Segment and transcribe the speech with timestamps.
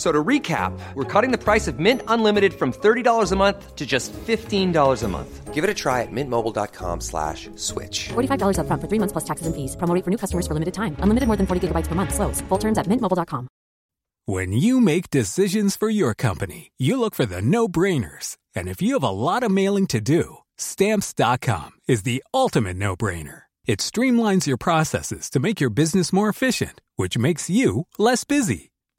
[0.00, 3.84] So to recap, we're cutting the price of Mint Unlimited from $30 a month to
[3.84, 5.52] just $15 a month.
[5.52, 8.08] Give it a try at mintmobile.com slash switch.
[8.08, 9.76] $45 upfront for three months plus taxes and fees.
[9.76, 10.96] Promo rate for new customers for limited time.
[11.04, 12.14] Unlimited more than 40 gigabytes per month.
[12.14, 12.40] Slows.
[12.48, 13.48] Full terms at mintmobile.com.
[14.24, 18.38] When you make decisions for your company, you look for the no-brainers.
[18.54, 23.42] And if you have a lot of mailing to do, stamps.com is the ultimate no-brainer.
[23.66, 28.70] It streamlines your processes to make your business more efficient, which makes you less busy.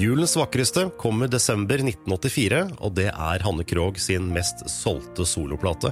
[0.00, 5.90] Julens vakreste kommer desember 1984, og det er Hanne Krogh sin mest solgte soloplate.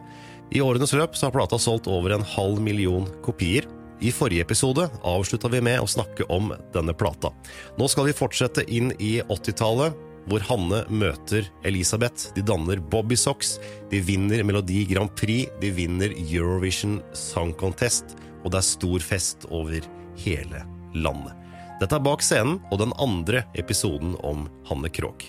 [0.49, 3.67] I årenes løp har plata solgt over en halv million kopier.
[4.01, 7.35] I forrige episode avslutta vi med å snakke om denne plata.
[7.77, 9.99] Nå skal vi fortsette inn i 80-tallet,
[10.33, 12.31] hvor Hanne møter Elisabeth.
[12.33, 13.59] De danner Bobby Socks,
[13.93, 19.45] de vinner Melodi Grand Prix, de vinner Eurovision Song Contest, og det er stor fest
[19.53, 19.85] over
[20.25, 20.65] hele
[20.97, 21.37] landet.
[21.78, 25.28] Dette er Bak scenen og den andre episoden om Hanne Krogh.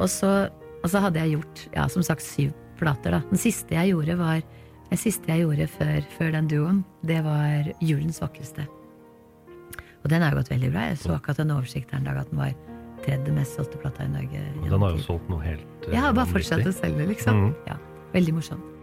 [0.00, 0.48] Og så,
[0.80, 3.12] og så hadde jeg gjort ja, som sagt syv plater.
[3.12, 3.20] da.
[3.28, 4.40] Den siste jeg gjorde, var,
[4.88, 8.64] den siste jeg gjorde før, før den duoen, det var Julens vakreste.
[10.00, 10.88] Og den har gått veldig bra.
[10.88, 12.56] Jeg så akkurat en oversikt her en dag at den var
[13.04, 14.40] tredje mest solgte plata i Norge.
[14.62, 17.44] Og den har jo solgt noe helt uh, Jeg har bare fortsatt å selge, liksom.
[17.44, 17.54] Mm.
[17.68, 17.76] Ja,
[18.10, 18.79] Veldig morsomt.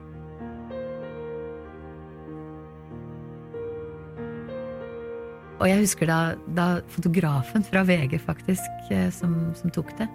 [5.57, 6.19] Og jeg husker da,
[6.53, 10.07] da fotografen fra VG, faktisk, eh, som, som tok det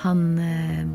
[0.00, 0.86] Han, eh,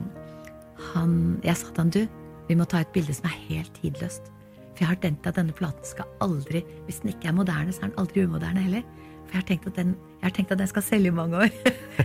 [0.94, 1.14] han
[1.46, 2.02] Jeg sa til han, du,
[2.48, 4.32] vi må ta et bilde som er helt tidløst.
[4.72, 7.84] For jeg har tenkt at denne platen skal aldri Hvis den ikke er moderne, så
[7.84, 8.88] er den aldri umoderne heller.
[9.28, 11.44] For jeg har tenkt at den, jeg har tenkt at den skal selge i mange
[11.44, 11.54] år.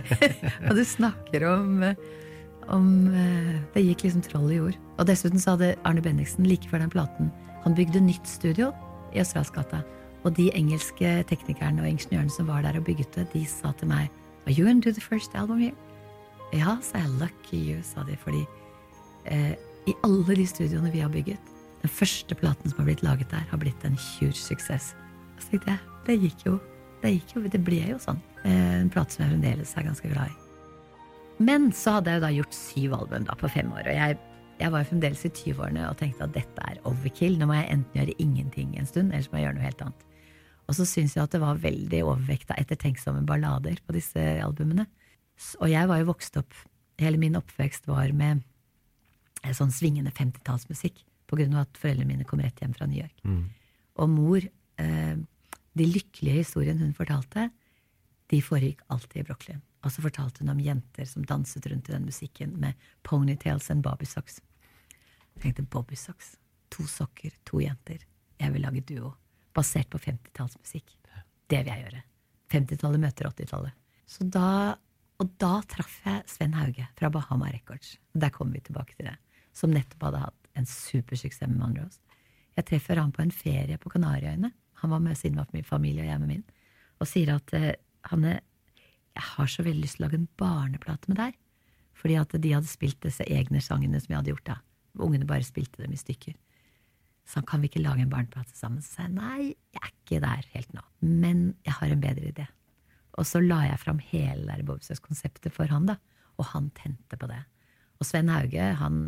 [0.67, 1.83] og du snakker om,
[2.67, 4.77] om eh, Det gikk liksom troll i jord.
[4.99, 7.33] Og dessuten så hadde Arne Bendiksen like før den platen
[7.63, 8.69] Han bygde nytt studio
[9.13, 9.81] i Østerdalsgata.
[10.23, 13.91] Og de engelske teknikerne og ingeniørene som var der og bygget det, de sa til
[13.91, 14.11] meg
[14.47, 15.75] Are you into the first album here?
[16.53, 17.13] Ja, sa jeg.
[17.19, 18.17] Lucky you, sa de.
[18.19, 18.43] Fordi
[19.25, 19.55] eh,
[19.87, 21.39] i alle de studioene vi har bygget,
[21.81, 24.93] den første platen som har blitt laget der, har blitt en huge suksess.
[25.39, 26.59] Så tenkte jeg, det gikk jo.
[27.03, 28.21] Det gikk jo, det ble jo sånn.
[28.43, 30.37] Eh, en plate som jeg fremdeles er ganske glad i.
[31.43, 34.17] Men så hadde jeg jo da gjort syv album da på fem år, og jeg,
[34.61, 37.39] jeg var fremdeles i 20-årene og tenkte at dette er overkill.
[37.39, 39.87] Nå må jeg enten gjøre ingenting en stund, eller så må jeg gjøre noe helt
[39.87, 40.09] annet.
[40.67, 44.85] Og så syns jeg at det var veldig overvekt av ettertenksomme ballader på disse albumene.
[45.59, 46.53] Og jeg var jo vokst opp
[47.01, 48.43] Hele min oppvekst var med
[49.41, 50.99] eh, sånn svingende 50-tallsmusikk.
[51.25, 53.17] På grunn av at foreldrene mine kom rett hjem fra New York.
[53.97, 55.15] Og mor eh,
[55.73, 57.47] De lykkelige historiene hun fortalte,
[58.29, 59.63] de foregikk alltid i Brooklyn.
[59.81, 63.81] Og så fortalte hun om jenter som danset rundt i den musikken med ponytails and
[63.83, 64.37] bobbysocks.
[65.33, 66.35] Jeg tenkte bobbysocks.
[66.77, 68.05] To sokker, to jenter.
[68.37, 69.15] Jeg vil lage duo.
[69.53, 70.95] Basert på 50-tallsmusikk.
[71.49, 72.01] Det vil jeg gjøre.
[72.53, 73.77] 50-tallet møter 80-tallet.
[74.09, 74.47] Så da,
[75.21, 77.95] og da traff jeg Sven Hauge fra Bahama Records.
[78.13, 79.17] Der kommer vi tilbake til det.
[79.53, 81.99] Som nettopp hadde hatt en supersuksess med Monroes.
[82.57, 84.51] Jeg treffer han på en ferie på Kanariøyene.
[84.83, 86.43] Han var med sin familie og jeg med min.
[87.01, 87.73] Og sier at eh,
[88.09, 88.41] Hanne,
[89.13, 91.37] jeg har så veldig lyst til å lage en barneplate med deg.
[91.97, 94.57] Fordi at de hadde spilt disse egne sangene som jeg hadde gjort da.
[95.01, 96.35] Ungene bare spilte dem i stykker.
[97.27, 98.83] Så han, kan vi ikke lage en barneplate sammen?
[98.83, 100.83] Så sa jeg nei, jeg er ikke der helt nå.
[101.01, 102.47] Men jeg har en bedre idé.
[103.19, 105.97] Og så la jeg fram hele der Bobsøs-konseptet for han, da.
[106.41, 107.39] Og han tente på det.
[108.01, 109.03] Og Sven Hauge, han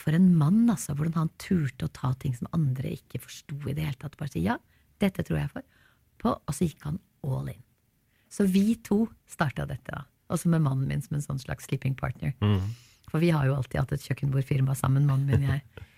[0.00, 0.94] For en mann, altså.
[0.94, 4.16] Hvordan han turte å ta ting som andre ikke forsto i det hele tatt.
[4.16, 4.54] Bare si ja,
[5.02, 5.66] dette tror jeg for.
[6.22, 7.60] På, og så gikk han all in.
[8.30, 10.04] Så vi to starta dette, da.
[10.30, 12.32] Også med mannen min som en sånn slags sleeping partner.
[13.10, 15.64] For vi har jo alltid hatt et kjøkkenbordfirma sammen, mannen min og jeg.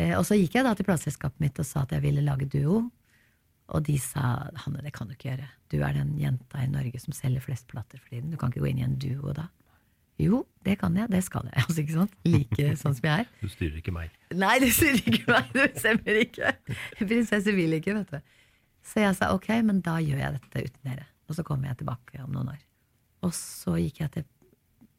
[0.00, 2.48] Eh, og så gikk jeg da til plateselskapet mitt og sa at jeg ville lage
[2.50, 2.86] duo.
[3.70, 5.46] Og de sa Hanne, det kan du ikke gjøre.
[5.70, 8.32] Du er den jenta i Norge som selger flest plater for tiden.
[8.32, 9.46] Du kan ikke gå inn i en duo da.
[10.20, 11.08] Jo, det kan jeg.
[11.12, 11.62] Det skal jeg.
[11.64, 12.16] Altså, ikke sant?
[12.28, 13.30] Like sånn som jeg er.
[13.40, 14.16] Du styrer ikke meg.
[14.36, 15.54] Nei, du styrer ikke meg.
[15.54, 16.52] Du stemmer ikke.
[16.98, 18.34] Prinsesse vil ikke, vet du.
[18.90, 21.06] Så jeg sa ok, men da gjør jeg dette uten dere.
[21.30, 22.60] Og så kommer jeg tilbake om noen år.
[23.24, 24.28] Og så gikk jeg til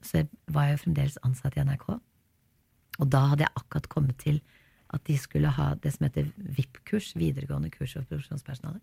[0.06, 1.88] Så var jeg jo fremdeles ansatt i NRK.
[3.01, 4.39] Og da hadde jeg akkurat kommet til
[4.95, 8.81] at de skulle ha det som heter VIP-kurs, videregående kurs for produksjonspersonale.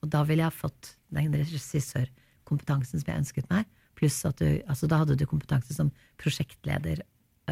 [0.00, 3.68] Og da ville jeg ha fått den regissørkompetansen som jeg ønsket meg.
[3.98, 5.92] Pluss at du, altså da hadde du kompetanse som
[6.22, 7.02] prosjektleder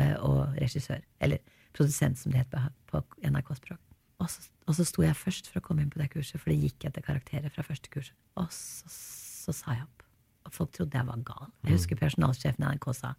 [0.01, 1.05] eh, og regissør.
[1.21, 1.43] Eller
[1.77, 2.57] produsent, som det het
[2.89, 3.83] på, NRK-språk.
[4.19, 6.51] Og så, og så sto jeg først for å komme inn på det kurset, for
[6.51, 8.17] det gikk etter karakterer fra første kurset.
[8.41, 10.07] Og så, så sa jeg opp.
[10.49, 11.53] Og folk trodde jeg var gal.
[11.67, 13.13] Jeg husker personalsjefen i NRK sa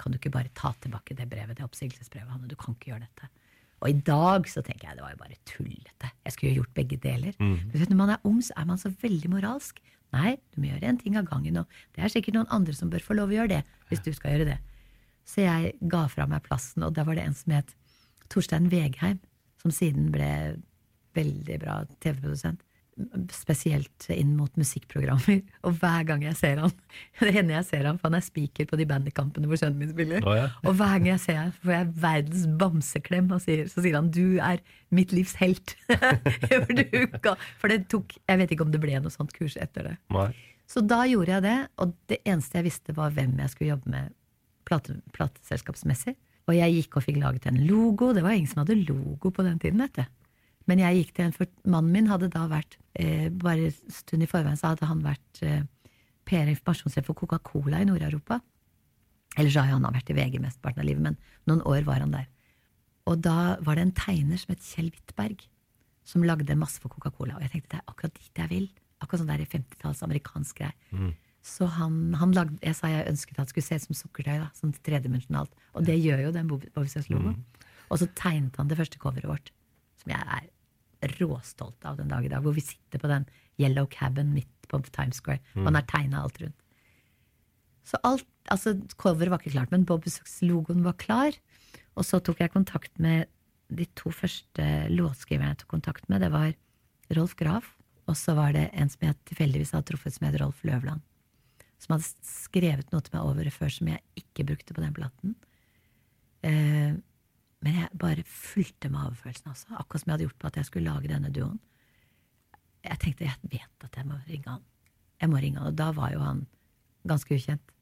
[0.00, 3.04] kan du ikke bare ta tilbake det brevet, det oppsigelsesbrevet, Hanne, du kan ikke gjøre
[3.04, 3.28] dette.
[3.82, 6.10] Og i dag så tenker jeg det var jo bare tullete.
[6.24, 7.34] Jeg skulle jo gjort begge deler.
[7.42, 9.80] Men vet du, når man er ung, så er man så veldig moralsk.
[10.14, 12.90] Nei, du må gjøre en ting av gangen, og det er sikkert noen andre som
[12.92, 13.62] bør få lov å gjøre det.
[13.88, 14.58] hvis du skal gjøre det.
[15.28, 17.74] Så jeg ga fra meg plassen, og da var det en som het
[18.32, 19.20] Torstein Vegheim,
[19.60, 20.56] som siden ble
[21.16, 22.62] veldig bra TV-produsent.
[23.32, 25.40] Spesielt inn mot musikkprogrammer.
[25.66, 26.74] Og hver gang jeg ser han
[27.22, 29.92] Det hender jeg ser han, for han er speaker på de bandykampene hvor sønnen min
[29.94, 30.24] spiller.
[30.28, 30.50] Oh, ja.
[30.66, 34.10] Og hver gang jeg ser han, får jeg verdens bamseklem, og sier, så sier han
[34.12, 34.62] 'du er
[34.92, 35.76] mitt livs helt'.
[36.66, 36.84] for, du,
[37.60, 39.96] for det tok Jeg vet ikke om det ble noe sånt kurs etter det.
[40.12, 40.30] Nei.
[40.68, 43.92] Så da gjorde jeg det, og det eneste jeg visste, var hvem jeg skulle jobbe
[43.92, 44.12] med
[44.68, 46.14] plate, plateselskapsmessig.
[46.50, 48.10] Og jeg gikk og fikk laget en logo.
[48.16, 50.04] Det var ingen som hadde logo på den tiden, vet du.
[50.70, 54.22] Men jeg gikk til en, for mannen min hadde da vært eh, Bare en stund
[54.22, 55.62] i forveien så hadde han vært eh,
[56.28, 58.38] PR- og informasjonssjef for Coca-Cola i Nord-Europa.
[59.40, 61.16] Ellers har jo han vært i VG mesteparten av livet, men
[61.50, 62.28] noen år var han der.
[63.10, 65.40] Og da var det en tegner som het Kjell Wittberg,
[66.06, 67.38] som lagde masse for Coca-Cola.
[67.38, 68.68] Og jeg tenkte det er akkurat dit jeg vil.
[69.02, 70.76] Akkurat sånn der i 50-talls amerikansk greie.
[71.42, 74.36] Så han, han lagde, jeg sa jeg ønsket at det skulle se ut som sukkertøy.
[74.44, 75.50] da, sånn tredimensjonalt.
[75.74, 77.40] Og det gjør jo den Bobbysøs-logoen.
[77.90, 79.50] Og så tegnet han det første coveret vårt,
[80.02, 80.50] som jeg
[81.02, 82.44] er råstolt av den dag i dag.
[82.44, 83.26] Hvor vi sitter på den
[83.60, 85.42] yellow cabin midt på Times Square.
[85.58, 86.58] Og han har tegna alt rundt.
[87.86, 91.36] Så alt, altså Coveret var ikke klart, men Bobisøs-logoen var klar.
[91.98, 93.26] Og så tok jeg kontakt med
[93.72, 96.22] de to første låtskriverne jeg tok kontakt med.
[96.22, 96.52] Det var
[97.16, 97.72] Rolf Graf,
[98.08, 101.02] og så var det en som jeg tilfeldigvis hadde truffet, som het Rolf Løvland.
[101.82, 104.94] Som hadde skrevet noe til meg over det før som jeg ikke brukte på den
[104.96, 105.34] platen.
[106.46, 106.94] Eh,
[107.62, 110.90] men jeg bare fulgte magefølelsen også, akkurat som jeg hadde gjort på at jeg skulle
[110.90, 111.60] lage denne duoen.
[112.82, 114.64] Jeg tenkte jeg vet at jeg må ringe han.
[115.22, 116.46] Jeg må ringe han, Og da var jo han
[117.06, 117.74] ganske ukjent.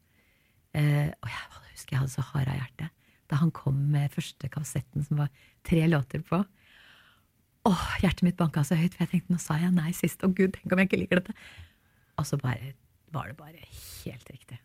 [0.76, 2.90] Eh, og jeg husker jeg hadde så harde hjerte
[3.30, 5.28] da han kom med første kassetten som var
[5.66, 6.40] tre låter på.
[7.68, 10.25] Åh, hjertet mitt banka så høyt, for jeg tenkte nå sa jeg nei sist.
[10.26, 11.37] Å gud, tenk om jeg ikke liker dette.
[12.18, 12.72] Og så bare,
[13.14, 14.58] var det bare helt riktig.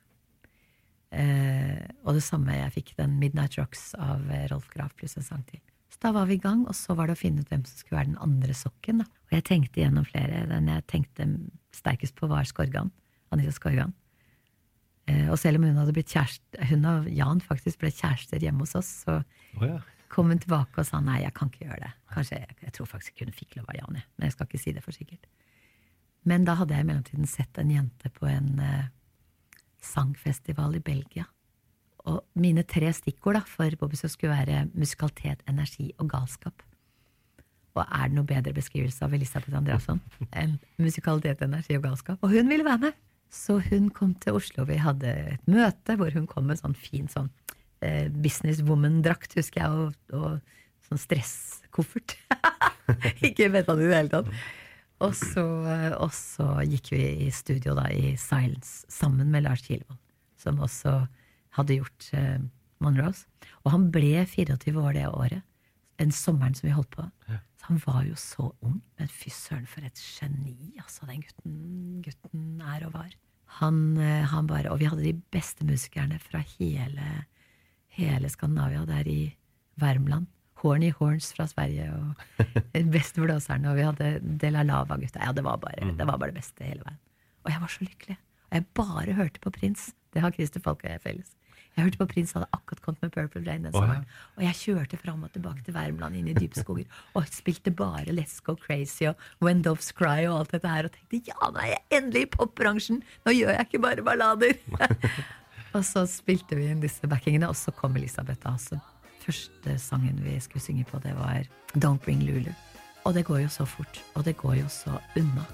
[1.15, 5.25] Eh, og det samme, jeg fikk den Midnight Rocks av eh, Rolf Graf pluss en
[5.25, 5.62] sang til.
[5.93, 7.79] Så da var vi i gang, og så var det å finne ut hvem som
[7.79, 9.00] skulle være den andre sokken.
[9.00, 9.07] Da.
[9.29, 10.43] Og jeg tenkte gjennom flere.
[10.50, 11.27] Den jeg tenkte
[11.75, 12.91] sterkest på, var Skorgan.
[13.31, 13.95] Anita Skorgan.
[15.07, 18.65] Eh, og selv om hun hadde blitt kjæreste, hun og Jan faktisk ble kjærester hjemme
[18.65, 19.79] hos oss, så oh, ja.
[20.12, 21.93] kom hun tilbake og sa nei, jeg kan ikke gjøre det.
[22.12, 24.50] Kanskje, Jeg, jeg tror faktisk ikke hun fikk lov av Jan, jeg, men jeg skal
[24.50, 25.31] ikke si det for sikkert.
[26.25, 28.55] Men da hadde jeg i mellomtiden sett en jente på en
[29.86, 31.25] sangfestival i Belgia.
[32.06, 36.65] Og mine tre stikkord da, for Bobbysø skulle være musikalitet, energi og galskap.
[37.75, 40.00] Og er det noe bedre beskrivelse av Elisabeth Andreasson
[40.32, 42.22] enn musikalitet, energi og galskap?
[42.24, 43.01] Og hun ville være med!
[43.36, 44.63] Så hun kom til Oslo.
[44.70, 47.27] Vi hadde et møte hvor hun kom med sånn fin sånn
[47.84, 52.15] eh, businesswoman-drakt, husker jeg, og, og sånn stresskoffert.
[53.27, 54.32] Ikke metal i det hele tatt.
[55.04, 55.44] Og så,
[56.00, 60.00] og så gikk vi i studio da i Silence sammen med Lars Kielvold,
[60.40, 61.02] som også
[61.58, 62.40] hadde gjort uh,
[62.84, 63.28] Monrose.
[63.64, 65.44] Og han ble 24 år det året.
[66.00, 67.06] Den sommeren som vi holdt på.
[67.56, 68.82] Så han var jo så ung.
[69.00, 71.56] Men fy søren, for et geni altså den gutten,
[72.04, 73.14] gutten er og var.
[73.62, 77.25] Han, eh, han bare Og vi hadde de beste musikerne fra hele,
[77.96, 79.36] hele Skandinavia, der i
[79.80, 80.28] Värmland.
[80.65, 82.43] Horny Horns fra Sverige og
[82.74, 85.22] den beste blåserne, og vi hadde De La Lava-gutta.
[85.22, 87.01] Ja, det var, bare, det var bare det beste hele veien.
[87.45, 88.19] Og jeg var så lykkelig.
[88.50, 89.89] Og jeg bare hørte på Prins.
[90.15, 91.34] Det har Christer Falk og jeg felles.
[91.75, 93.98] Jeg hørte på Prins hadde akkurat kommet med Purple Rain den Å, ja.
[94.38, 96.88] Og jeg kjørte fram og tilbake til Värmland, inn i dype skoger,
[97.19, 100.95] og spilte bare Let's Go Crazy og When Doves Cry og alt dette her, og
[100.95, 103.03] tenkte ja, nå er jeg endelig i popbransjen!
[103.27, 104.55] Nå gjør jeg ikke bare ballader!
[105.75, 108.79] og så spilte vi inn disse backingene, og så kom Elisabeth da.
[109.25, 112.51] Første sangen vi skulle synge på, det var Don't Bring Lulu.
[113.05, 115.46] Og det går jo så fort, og det går jo så unna.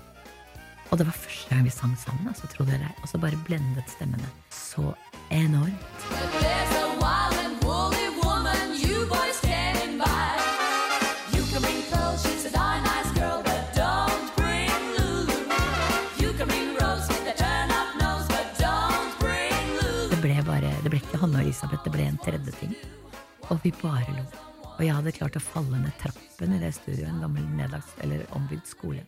[0.92, 2.92] Og det var første gang vi sang sammen, altså, tro det eller.
[3.02, 4.94] Og så bare blendet stemmene så
[5.32, 5.72] enormt.
[20.12, 22.76] Det ble bare, det ble ikke Hanne og Elisabeth, det ble en tredje ting.
[23.50, 24.26] Og vi bare lo.
[24.78, 28.24] Og jeg hadde klart å falle ned trappen i det studioet, en gammel nedlagt, eller
[28.38, 29.04] ombygd skole.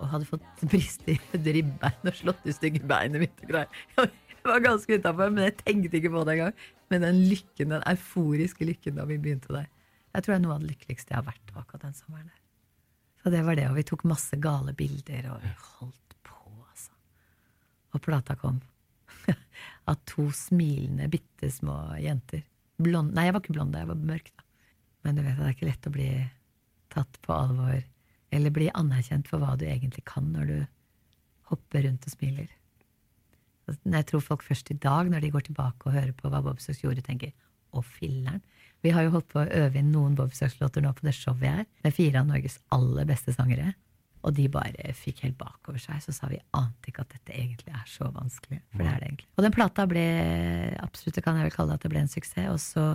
[0.00, 3.44] Og hadde fått brist i ribbein og slått i stygge beinet mitt.
[3.44, 3.84] og greier.
[3.96, 6.58] Jeg var ganske utafor, men jeg tenkte ikke på det engang.
[6.92, 9.70] Men den lykken, den euforiske lykken da vi begynte der.
[10.14, 12.42] Jeg tror det er noe av det lykkeligste jeg har vært akkurat den sommeren der.
[13.22, 16.36] Så det var det, og vi tok masse gale bilder, og vi holdt på,
[16.70, 16.92] altså.
[17.90, 18.60] Og plata kom.
[19.90, 22.44] Av to smilende, bitte små jenter.
[22.82, 24.44] Blond, nei, jeg var ikke blond, da jeg var mørk, da.
[25.06, 26.10] Men du vet, at det er ikke lett å bli
[26.92, 27.78] tatt på alvor,
[28.34, 30.56] eller bli anerkjent for hva du egentlig kan når du
[31.50, 32.50] hopper rundt og smiler.
[33.66, 36.60] Jeg tror folk først i dag, når de går tilbake og hører på hva Bob
[36.60, 37.32] gjorde, tenker
[37.74, 38.42] å, filler'n'.
[38.84, 41.40] Vi har jo holdt på å øve inn noen Bob Sox-låter nå på det showet
[41.40, 43.72] vi er, med fire av Norges aller beste sangere.
[44.26, 46.00] Og de bare fikk helt bakover seg.
[46.02, 48.58] Så sa vi ante ikke at dette egentlig er så vanskelig.
[48.72, 49.28] For det er det egentlig.
[49.36, 50.06] Og den plata ble
[50.82, 52.48] absolutt, det kan jeg vel kalle det at det ble en suksess.
[52.50, 52.86] Og så,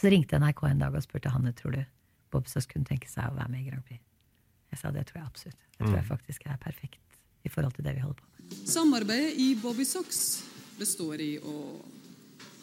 [0.00, 1.80] så ringte NRK en dag og spurte Hanne tror du
[2.28, 4.02] Bobsås kunne tenke seg å være med i Grand Prix.
[4.68, 5.62] Jeg sa det tror jeg absolutt.
[5.78, 8.58] Det tror jeg faktisk er perfekt i forhold til det vi holder på med.
[8.68, 10.20] Samarbeidet i Bobby Socks
[10.78, 11.54] består i å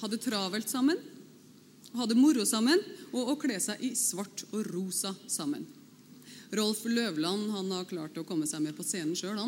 [0.02, 1.00] ha det travelt sammen,
[1.96, 2.82] ha det moro sammen
[3.16, 5.66] og å kle seg i svart og rosa sammen.
[6.56, 9.40] Rolf Løvland han har klart å komme seg med på scenen sjøl,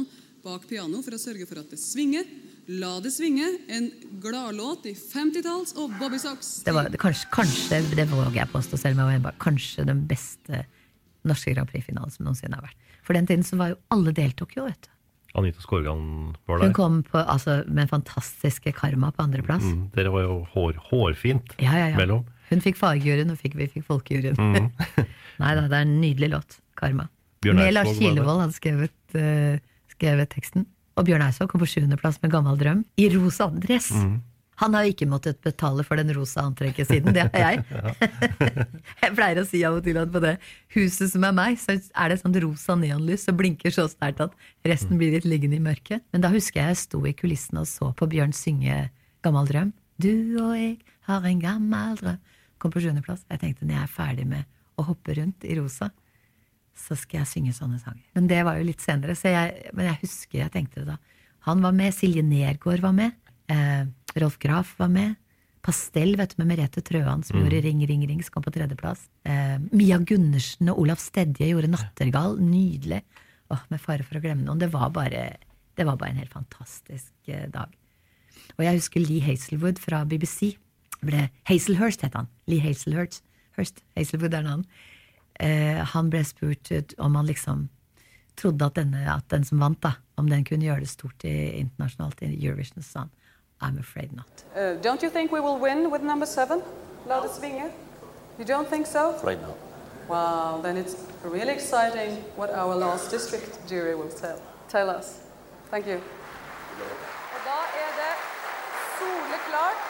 [0.44, 2.28] bak piano for å sørge for at det svinger.
[2.68, 3.88] La det svinge, en
[4.24, 6.66] gladlåt i 50-talls og Bobby Socks.
[6.68, 10.04] Det var kanskje, kanskje, det våger jeg påstå selv om jeg var bare, kanskje den
[10.10, 10.66] beste
[11.28, 12.92] norske Grand Prix-finalen som noensinne har vært.
[13.08, 14.92] For den tiden så var jo alle deltok jo, vet du.
[15.38, 16.04] Anita Skorgan
[16.50, 16.68] var der.
[16.68, 19.64] Hun kom på, altså, med fantastiske karma på andreplass.
[19.64, 21.98] Mm, dere var jo hår, hårfint Ja, ja, ja.
[22.00, 22.26] mellom.
[22.50, 24.72] Hun fikk fagjuryen, og fikk, vi fikk folkejuryen.
[25.42, 26.60] Nei da, det er en nydelig låt.
[26.78, 27.10] Karma.
[27.46, 28.00] Bjørn Eidsvåg Lars.
[28.00, 30.66] Kilevold hadde skrevet, uh, skrevet teksten.
[30.98, 33.92] Og Bjørn Eidsvåg kom på sjuendeplass med Gammel drøm i rosa dress.
[34.58, 37.60] Han har jo ikke måttet betale for den rosa antrekket siden, det har jeg.
[39.04, 40.34] jeg pleier å si av og til at på det
[40.74, 44.34] huset som er meg, så er det sånt rosa neonlys som blinker så sterkt at
[44.66, 46.02] resten blir litt liggende i mørket.
[46.10, 48.88] Men da husker jeg jeg sto i kulissene og så på Bjørn synge
[49.26, 49.76] Gammel drøm.
[50.02, 50.74] Du og jeg
[51.06, 52.18] har en gammel drøm.
[52.58, 53.28] Kom på sjuendeplass.
[53.30, 55.92] Jeg tenkte når jeg er ferdig med å hoppe rundt i rosa,
[56.78, 58.04] så skal jeg synge sånne sanger.
[58.18, 60.98] Men det var jo litt senere, så jeg, men jeg husker jeg tenkte det da.
[61.48, 63.16] Han var med, Silje Nergård var med,
[63.54, 63.88] eh,
[64.20, 65.16] Rolf Graff var med.
[65.68, 69.08] Pastell vet du, med Merete Trøan som gjorde Ring, ring, ring, som kom på tredjeplass.
[69.28, 72.38] Eh, Mia Gundersen og Olaf Stedje gjorde Nattergal.
[72.40, 73.02] Nydelig.
[73.52, 74.62] Åh, med fare for å glemme noen.
[74.62, 75.26] Det var bare,
[75.76, 77.74] det var bare en helt fantastisk eh, dag.
[78.56, 80.54] Og jeg husker Lee Hazelwood fra BBC.
[81.04, 82.32] Ble, Hazelhurst het han.
[82.48, 83.26] Lee Hazelhurst.
[83.58, 83.84] Hurst.
[83.98, 84.64] Hazelwood er navn.
[85.40, 87.68] Eh, han ble spurt om han liksom
[88.38, 91.36] trodde at, denne, at den som vant, da, om den kunne gjøre det stort i,
[91.62, 93.14] internasjonalt i Eurovision, så sa han
[93.60, 94.44] I'm afraid not.
[94.56, 96.62] Uh, don't you think we will win with number seven?
[97.08, 97.72] La det svinge.
[98.38, 99.16] You don't think so?
[99.24, 99.56] Right now.
[100.08, 104.40] Wow, then it's really exciting what our last district jury will tell,
[104.70, 105.20] tell us.
[105.72, 105.98] Thank you.
[107.34, 108.14] Og da er det
[109.00, 109.84] soleklart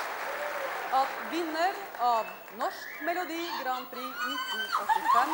[0.96, 2.28] at vinner av
[2.60, 5.34] Norsk Melodi Grand Prix 1985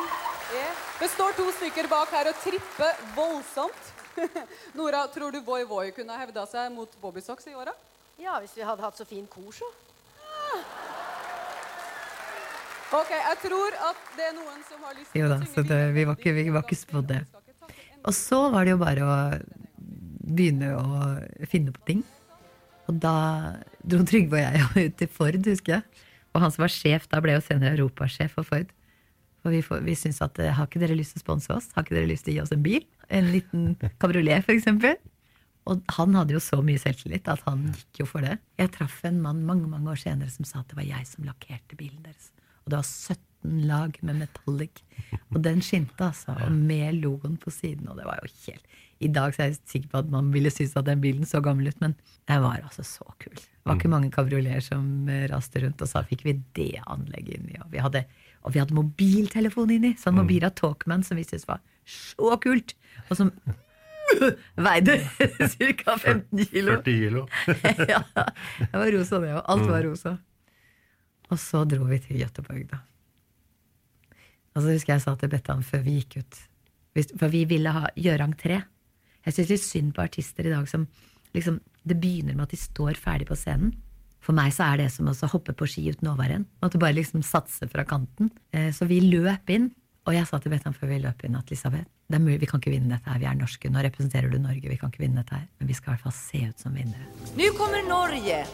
[0.60, 3.92] er Det står to stykker bak her og tripper voldsomt.
[4.78, 7.74] Nora, tror du Voi Voi kunne hevda seg mot Bobby Socks i åra?
[8.22, 9.70] Ja, hvis vi hadde hatt så fin kor, så.
[12.94, 16.04] Ok, jeg tror at det er noen som har lyst Jo da, så det, vi
[16.06, 17.22] var ikke, vi var ikke spådd det.
[18.04, 19.16] Og så var det jo bare å
[20.24, 22.04] begynne å finne på ting.
[22.92, 23.16] Og da
[23.88, 25.84] dro Trygve og jeg ut til Ford, husker jeg.
[26.34, 28.72] Og han som var sjef da, ble jo senere europasjef for Ford.
[29.44, 31.68] For vi, får- vi syns at eh, har ikke dere lyst til å sponse oss?
[31.76, 32.86] Har ikke dere lyst til å gi oss en bil?
[33.14, 34.96] En liten kabriolet, eksempel?
[35.70, 38.38] Og han hadde jo så mye selvtillit at han gikk jo for det.
[38.60, 41.28] Jeg traff en mann mange mange år senere som sa at det var jeg som
[41.28, 42.32] lakkerte bilen deres.
[42.66, 44.82] Og det var 17 lag med metallic.
[45.36, 46.36] Og den skinte, altså.
[46.48, 47.88] Og med logoen på siden.
[47.92, 50.76] Og det var jo helt I dag er jeg sikker på at man ville synes
[50.80, 51.96] at den bilen så gammel ut, men
[52.30, 53.36] den var altså så kul.
[53.36, 57.40] Det var ikke mange kabrioleter som eh, raste rundt, og sa fikk vi det anlegget
[57.40, 57.60] inni.
[57.64, 58.04] Og vi hadde,
[58.44, 59.94] og vi hadde mobiltelefon inni.
[60.00, 62.76] Sånn Mobira Talkman som vi syntes var så kult.
[63.10, 63.32] Og som
[64.60, 64.98] veide
[65.84, 65.98] ca.
[65.98, 66.78] 15 kilo.
[66.84, 67.28] 40 kilo.
[67.94, 68.04] ja,
[68.60, 69.44] det var rosa, det òg.
[69.56, 70.18] Alt var rosa.
[71.32, 72.84] Og så dro vi til Göteborg, da.
[74.54, 77.88] Og så husker jeg sa til Bettan før vi gikk ut For vi ville ha,
[77.98, 78.60] gjøre entré.
[79.24, 80.88] Jeg syns litt synd på artister i dag som
[81.34, 83.74] liksom Det begynner med at de står ferdig på scenen.
[84.24, 86.46] For meg så er det som å hoppe på ski uten overrenn.
[86.64, 88.30] At du bare liksom satser fra kanten.
[88.54, 89.72] Eh, Så vi løp inn,
[90.08, 92.46] og jeg sa til Bettan før vi løp inn at Elisabeth, det er mulig, vi
[92.48, 93.68] kan ikke vinne dette her, vi er norske.
[93.70, 95.48] Nå representerer du Norge, vi kan ikke vinne dette her.
[95.60, 97.08] Men vi skal i hvert fall se ut som vinnere.
[97.36, 98.46] Nå kommer Norge.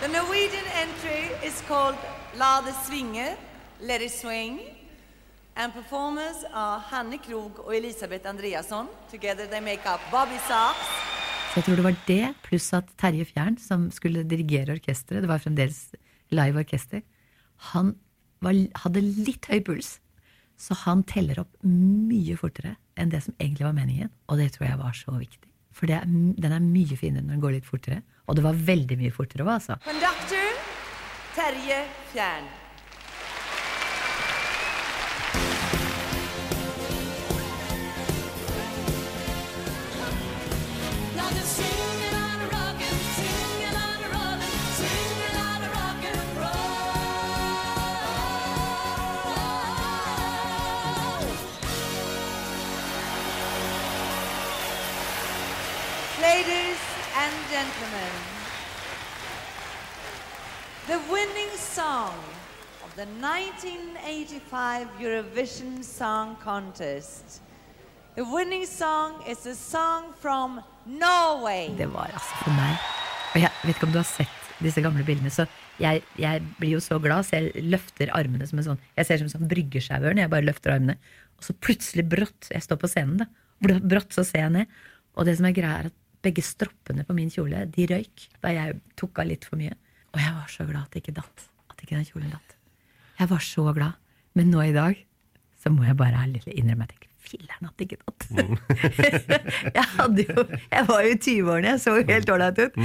[0.00, 1.96] The Norwegian entry is called
[2.38, 3.36] La det svinge,
[3.82, 4.60] Let it swing.
[5.54, 8.86] And performers are Hanne Krog og Elisabeth Andreasson.
[9.10, 10.86] Together they make up Bobby Socks.
[11.52, 15.28] Så jeg tror det var det, pluss at Terje Fjern, som skulle dirigere orkesteret, det
[15.28, 15.90] var fremdeles
[16.32, 17.02] live orkester,
[17.72, 17.92] han
[18.40, 18.56] var,
[18.86, 19.98] hadde litt høy puls.
[20.56, 24.08] Så han teller opp mye fortere enn det som egentlig var meningen.
[24.32, 25.50] Og det tror jeg var så viktig.
[25.76, 28.00] For det er, den er mye finere når den går litt fortere.
[28.24, 29.76] Og det var veldig mye fortere òg, altså.
[29.84, 30.52] Conductor
[31.36, 32.61] Terje Fjern.
[60.92, 62.12] The winning song
[62.84, 67.40] of the 1985 Eurovision Song Contest.
[68.14, 71.72] The winning song is a song from Norway.
[71.78, 72.76] Det var altså for meg.
[73.32, 75.46] Og jeg vet ikke om du har sett disse gamle bildene, så
[75.80, 79.22] jeg, jeg blir jo så glad, så jeg løfter armene som en sånn Jeg ser
[79.22, 80.98] som en sånn bryggesjauer når jeg bare løfter armene.
[81.40, 83.30] Og så plutselig brått Jeg står på scenen, da.
[83.80, 84.76] Brått så ser jeg ned.
[85.16, 88.52] Og det som er greia, er at begge stroppene på min kjole De røyk da
[88.52, 89.72] jeg tok av litt for mye.
[90.12, 91.46] Og jeg var så glad at det ikke datt.
[91.72, 92.58] At ikke den kjolen datt.
[93.20, 93.98] Jeg var så glad.
[94.36, 94.98] Men nå i dag
[95.62, 98.24] så må jeg bare ærlig innrømme at jeg filler'n at det ikke datt.
[99.78, 102.78] jeg, hadde jo, jeg var jo i 20-årene, jeg så jo helt ålreit ut.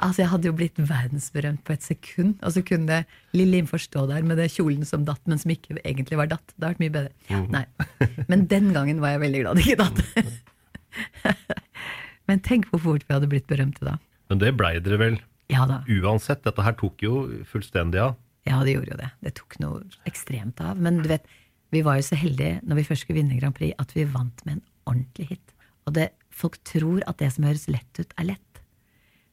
[0.00, 3.02] Altså, Jeg hadde jo blitt verdensberømt på et sekund, og så kunne
[3.36, 6.44] Lill Innfor forstå der med det kjolen som datt, men som ikke egentlig var datt.
[6.54, 7.42] Det hadde vært mye bedre.
[7.52, 7.64] Nei.
[8.30, 11.34] Men den gangen var jeg veldig glad det ikke datt.
[12.30, 13.98] men tenk hvor fort vi hadde blitt berømte da.
[14.32, 15.80] Men det blei dere vel Ja da.
[15.88, 16.42] uansett.
[16.46, 18.18] Dette her tok jo fullstendig av.
[18.48, 19.10] Ja, det gjorde jo det.
[19.20, 20.78] Det tok noe ekstremt av.
[20.80, 21.26] Men du vet,
[21.74, 24.44] vi var jo så heldige når vi først skulle vinne Grand Prix, at vi vant
[24.46, 25.56] med en ordentlig hit.
[25.86, 28.62] Og det, folk tror at det som høres lett ut, er lett.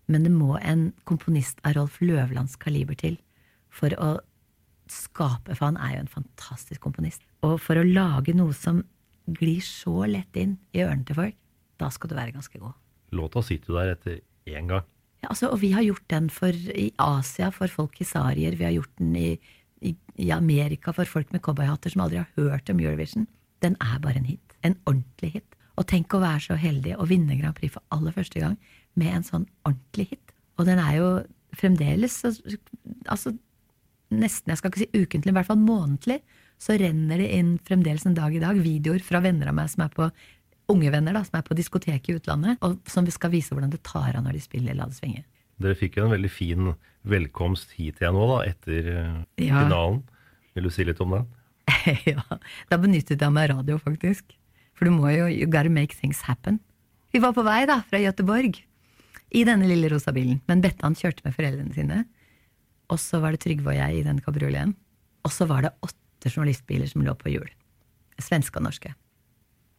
[0.08, 3.18] Men det må en komponist av Rolf Løvlands kaliber til
[3.74, 4.18] for å
[4.92, 7.26] skape, for han er jo en fantastisk komponist.
[7.44, 8.82] Og for å lage noe som
[9.28, 11.40] glir så lett inn i ørene til folk,
[11.78, 12.78] da skal du være ganske god.
[13.16, 14.88] Låta sitter jo der etter én gang.
[15.24, 18.56] Ja, altså, og vi har gjort den for, i Asia for folk i sarier.
[18.58, 19.30] Vi har gjort den i,
[19.82, 23.26] i, i Amerika for folk med cowboyhatter som aldri har hørt om Eurovision.
[23.66, 24.58] Den er bare en hit.
[24.64, 25.58] En ordentlig hit.
[25.78, 28.58] Og tenk å være så heldig å vinne Grand Prix for aller første gang
[28.98, 30.34] med en sånn ordentlig hit.
[30.58, 31.10] Og den er jo
[31.58, 32.58] fremdeles så-
[33.06, 33.34] altså
[34.12, 36.22] nesten, jeg skal ikke si ukentlig, i hvert fall månedlig,
[36.60, 39.84] så renner det inn fremdeles en dag i dag videoer fra venner av meg som
[39.86, 40.12] er på
[40.72, 43.82] unge venner da, som er på diskotek i utlandet, og som skal vise hvordan det
[43.88, 45.24] tar av når de spiller La det svinge.
[45.58, 46.74] Dere fikk jo en veldig fin
[47.08, 49.64] velkomst hit igjen nå, da, etter eh, Ja.
[49.64, 50.04] finalen.
[50.58, 51.28] Vil du si litt om den?
[52.12, 52.22] ja,
[52.70, 54.36] da benyttet jeg meg av radio, faktisk.
[54.78, 56.60] For du må jo you gotta make things happen.
[57.14, 58.60] Vi var på vei da, fra Gøteborg
[59.36, 60.42] i denne lille rosa bilen.
[60.48, 62.04] Men Bettan kjørte med foreldrene sine.
[62.94, 64.76] Og så var det Trygve og jeg i den kabrioleten.
[65.26, 67.50] Og så var det åtte journalistbiler som lå på hjul.
[68.22, 68.94] Svenske og norske.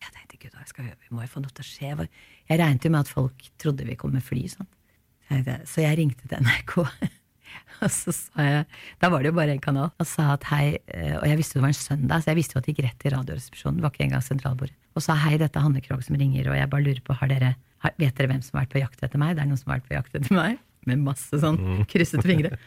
[0.03, 2.09] Jeg tenkte gud, skal vi må jo få noe til å skje.
[2.49, 4.45] Jeg regnet jo med at folk trodde vi kom med fly.
[4.53, 4.69] Sånn.
[5.69, 6.77] Så jeg- ringte til NRK.
[7.83, 8.65] Og så sa jeg,
[9.01, 9.91] Da var det jo bare én kanal.
[10.01, 12.57] Og sa at hei, eh, og jeg visste det var en søndag, så jeg visste
[12.57, 13.79] jo at det gikk rett til Radioresepsjonen.
[13.79, 14.75] Det var ikke engang sentralbordet.
[14.99, 17.31] Og sa hei, dette er Hanne Krogh som ringer, og jeg bare lurer på, har
[17.31, 17.53] dere,
[18.01, 19.37] vet dere hvem som har vært på jakt etter meg?
[19.39, 20.59] Det er noen som har vært på jakt etter meg?
[20.91, 22.59] Med masse sånn kryssete fingre.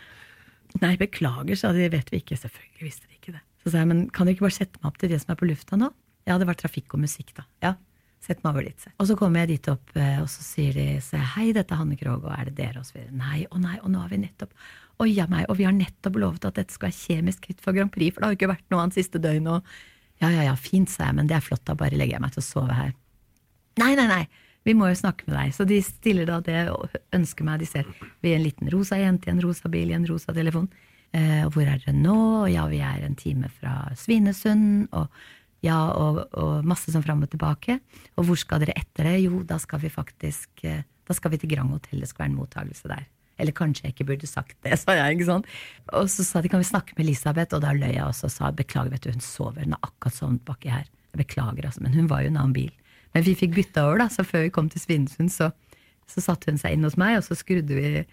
[0.82, 2.38] Nei, beklager, sa de, vet vi ikke.
[2.40, 3.44] Selvfølgelig visste de ikke det.
[3.66, 5.40] Så sa jeg, men kan dere ikke bare sette meg opp til det som er
[5.42, 5.92] på lufta nå?
[6.30, 7.44] Ja, det var trafikk og musikk, da.
[7.66, 7.74] Ja,
[8.22, 8.86] Sett meg over dit.
[9.02, 11.82] Og så kommer jeg dit opp, eh, og så sier de så, hei, dette er
[11.82, 12.84] Hanne Krogh, og er det dere?
[12.84, 13.16] Og så videre.
[13.18, 14.54] Nei, å nei, og nå har vi nettopp
[15.02, 17.74] Oi ja meg, og vi har nettopp lovet at dette skal være kjemisk fritt for
[17.74, 19.72] Grand Prix, for det har jo ikke vært noe annet siste døgn, og
[20.22, 22.36] ja, ja, ja, fint, sa jeg, men det er flott, da bare legger jeg meg
[22.36, 22.92] til å sove her.
[23.82, 24.22] Nei, nei, nei,
[24.68, 25.56] vi må jo snakke med deg.
[25.58, 27.64] Så de stiller da det og ønsker meg.
[27.64, 27.88] De ser
[28.22, 30.70] vi er en liten rosa jente i en rosa bil i en rosa telefon.
[31.18, 32.18] Eh, og hvor er dere nå?
[32.44, 34.92] Og ja, vi er en time fra Svinesund.
[34.94, 35.10] Og
[35.62, 37.78] ja, og, og masse sånn fram og tilbake.
[38.18, 39.18] Og hvor skal dere etter det?
[39.22, 42.00] Jo, da skal vi faktisk eh, Da skal vi til Grand Hotel.
[42.02, 43.06] Det skal være en mottakelse der.
[43.42, 45.18] Eller kanskje jeg ikke burde sagt det, sa jeg.
[45.18, 45.50] ikke sant?
[45.98, 48.34] Og så sa de kan vi snakke med Elisabeth, og da løy jeg også og
[48.34, 49.66] sa beklager, vet du, hun sover.
[49.66, 50.90] Hun har akkurat sovnet baki her.
[51.12, 52.72] Jeg beklager, altså, men hun var jo en annen bil.
[53.12, 55.52] Men vi fikk bytta over, da, så før vi kom til Svinesund, så,
[56.10, 58.06] så satte hun seg inn hos meg, og så skrudde vi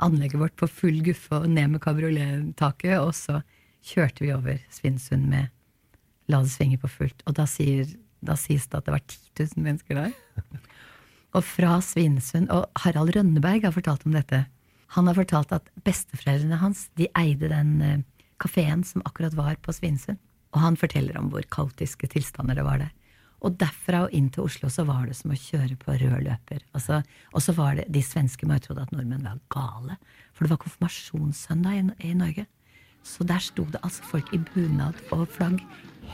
[0.00, 3.40] anlegget vårt på full guffe og ned med kabrioletaket, og så
[3.90, 5.50] kjørte vi over Svinesund med
[6.30, 7.24] La det svinge på fullt.
[7.26, 7.88] Og da, sier,
[8.24, 10.14] da sies det at det var 10 000 mennesker der.
[11.36, 14.44] Og fra Svinesund Og Harald Rønneberg har fortalt om dette.
[14.96, 18.00] Han har fortalt at besteforeldrene hans de eide den eh,
[18.42, 20.18] kafeen som akkurat var på Svinesund.
[20.50, 22.90] Og han forteller om hvor kaotiske tilstander det var der.
[23.40, 26.64] Og derfra og inn til Oslo så var det som å kjøre på rød løper.
[26.76, 27.00] Altså,
[27.32, 29.96] og så var det, De svenske må jo trodd at nordmenn var gale,
[30.34, 32.44] for det var konfirmasjonssøndag i, i Norge.
[33.06, 35.62] Så der sto det altså folk i bunad og flagg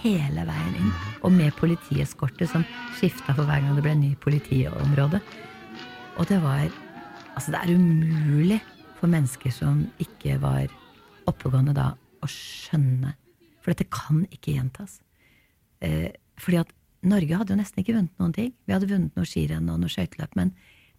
[0.03, 0.95] hele veien inn.
[1.25, 2.65] Og med politieskorte som
[2.99, 5.23] skifta for hver gang det ble ny politiområde.
[6.17, 6.67] Og det var
[7.37, 8.63] Altså, det er umulig
[8.97, 10.71] for mennesker som ikke var
[11.29, 11.91] oppegående da,
[12.25, 13.11] å skjønne.
[13.61, 15.03] For dette kan ikke gjentas.
[15.85, 16.73] Eh, fordi at
[17.05, 18.55] Norge hadde jo nesten ikke vunnet noen ting.
[18.65, 20.55] Vi hadde vunnet noe skirenn og noe skøyteløp, men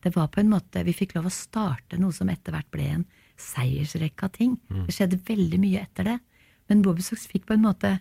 [0.06, 2.86] det var på en måte, vi fikk lov å starte noe som etter hvert ble
[3.00, 3.08] en
[3.42, 4.54] seiersrekke av ting.
[4.86, 6.18] Det skjedde veldig mye etter det.
[6.70, 7.96] Men Bobbysocks fikk på en måte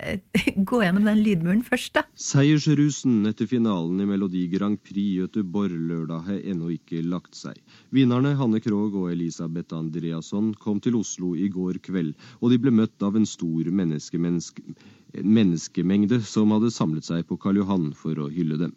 [0.70, 2.02] gå gjennom den lydmuren først, da.
[2.18, 7.56] Seiersrusen etter finalen i Melodi Grand Prix Göteborg lørdag har ennå ikke lagt seg.
[7.94, 12.70] Vinnerne Hanne Krogh og Elisabeth Andreasson kom til Oslo i går kveld, og de ble
[12.74, 18.56] møtt av en stor menneskemengde som hadde samlet seg på Karl Johan for å hylle
[18.60, 18.74] dem.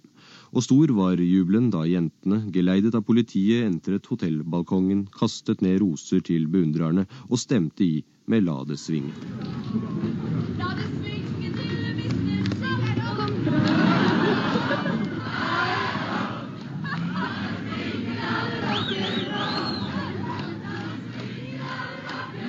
[0.54, 6.48] Og stor var jubelen da jentene, geleidet av politiet, entret hotellbalkongen, kastet ned roser til
[6.52, 8.78] beundrerne og stemte i med La det.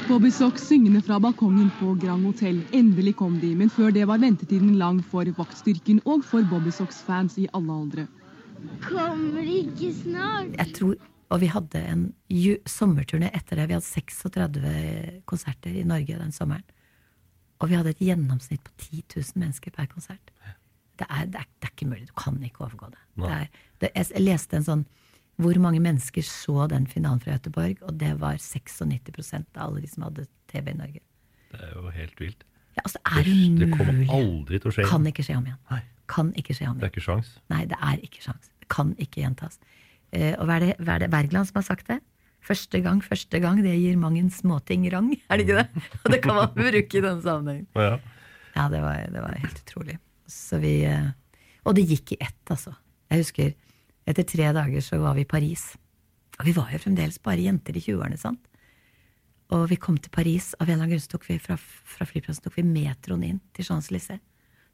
[0.08, 2.58] Bobby Sox syngende fra balkongen på Grand Hotel.
[2.76, 7.38] Endelig kom de, men før det var ventetiden lang for vaktstyrken og for Bobby Sox-fans
[7.40, 8.04] i alle aldre.
[8.84, 10.52] Kommer de ikke snart.
[10.58, 10.96] Jeg tror,
[11.32, 12.02] Og vi hadde en
[12.68, 13.68] sommerturné etter det.
[13.68, 16.66] Vi hadde 36 konserter i Norge den sommeren.
[17.58, 20.34] Og vi hadde et gjennomsnitt på 10 000 mennesker per konsert.
[20.98, 22.06] Det er, det er, det er ikke mulig.
[22.10, 23.00] Du kan ikke overgå det.
[23.16, 23.48] det, er,
[23.80, 24.84] det jeg, jeg leste en sånn
[25.40, 29.90] hvor mange mennesker så den finalen fra Göteborg, og det var 96% av alle de
[29.90, 31.02] som hadde TV i Norge.
[31.54, 32.44] Det er jo helt vilt.
[32.74, 34.86] Ja, altså, er Det, det kommer aldri til å skje.
[34.90, 35.60] Kan ikke skje om igjen.
[35.70, 35.82] Nei.
[36.10, 37.30] Kan ikke skje om Det er ikke sjans.
[37.52, 38.50] Nei, det er ikke sjans.
[38.60, 39.60] Det kan ikke gjentas.
[40.14, 42.00] Uh, og hva er, det, hva er det Bergland som har sagt det?
[42.44, 45.14] Første gang, første gang, det gir mang en småting rang.
[45.32, 45.84] Er det ikke det?
[46.04, 47.68] Og det kan man bruke i denne sammenhengen.
[47.78, 47.96] Ja.
[48.54, 49.96] Ja, det var, det var helt utrolig.
[50.30, 51.10] Så vi, uh,
[51.64, 52.74] og det gikk i ett, altså.
[53.10, 53.54] Jeg husker
[54.06, 55.72] etter tre dager så var vi i Paris.
[56.38, 58.42] Og vi var jo fremdeles bare jenter i 20-årene, sant?
[59.54, 60.52] Og vi kom til Paris.
[60.58, 63.68] Av en eller annen grunn tok vi fra, fra flyplassen tok vi metroen inn til
[63.68, 64.22] Champs-Élysées.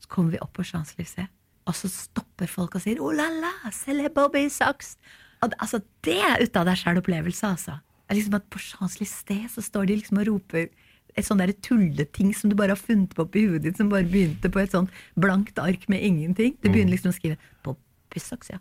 [0.01, 1.29] Så kommer vi opp på Champs-Élysées,
[1.69, 4.97] og så stopper folk og sier 'Oh la la, c'est Bobby Socks'.
[5.43, 7.81] Altså, det er ute av deg sjæl opplevelse, altså.
[8.09, 10.69] Er liksom at På Champs-Élysées så står de liksom og roper
[11.17, 14.05] et sånn der tulleting som du bare har funnet på oppi huet ditt, som bare
[14.05, 14.89] begynte på et sånn
[15.19, 16.57] blankt ark med ingenting.
[16.63, 18.59] Du begynner liksom å skrive Bobby Socks, ja.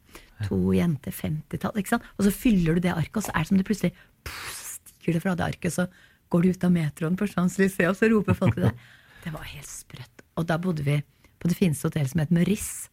[0.47, 2.05] To jenter, 50-tall, ikke sant.
[2.17, 3.91] Og så fyller du det arket, og så er det som det plutselig
[4.27, 5.87] pff, stiger det fra det arket, så
[6.31, 8.79] går du ut av metroen på Champs-Élysées, og så roper folk til deg.
[9.19, 10.21] Det var helt sprøtt.
[10.39, 10.93] Og da bodde vi
[11.43, 12.87] på det fineste hotellet som het Meurice.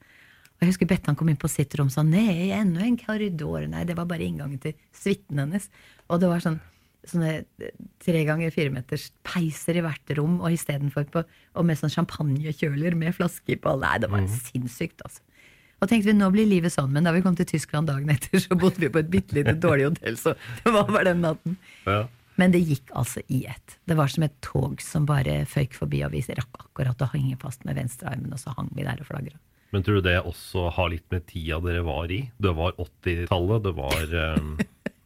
[0.57, 3.63] Og jeg husker Bettan kom inn på sitt rom og sa nei, enda en korridor.
[3.71, 5.69] Nei, det var bare inngangen til suiten hennes.
[6.11, 6.59] Og det var sånn
[7.07, 7.33] sånne
[7.63, 11.23] eh, tre ganger fire meters peiser i hvert rom, og istedenfor på
[11.57, 13.77] Og med sånn champagnekjøler med flasker på.
[13.81, 15.23] Nei, det var sinnssykt, altså.
[15.81, 18.41] Og tenkte vi, nå blir livet sånn, men da vi kom til Tyskland dagen etter,
[18.41, 21.59] så bodde vi på et bitte lite dårlig hotell, så det var bare den natten.
[21.85, 22.07] Ja.
[22.41, 23.79] Men det gikk altså i ett.
[23.89, 27.37] Det var som et tog som bare føyk forbi, og vi rakk akkurat å henge
[27.41, 29.37] fast med venstrearmen, og så hang vi der og flagra.
[29.75, 32.23] Men tror du det også har litt med tida dere var i?
[32.41, 34.27] Det var 80-tallet, det var det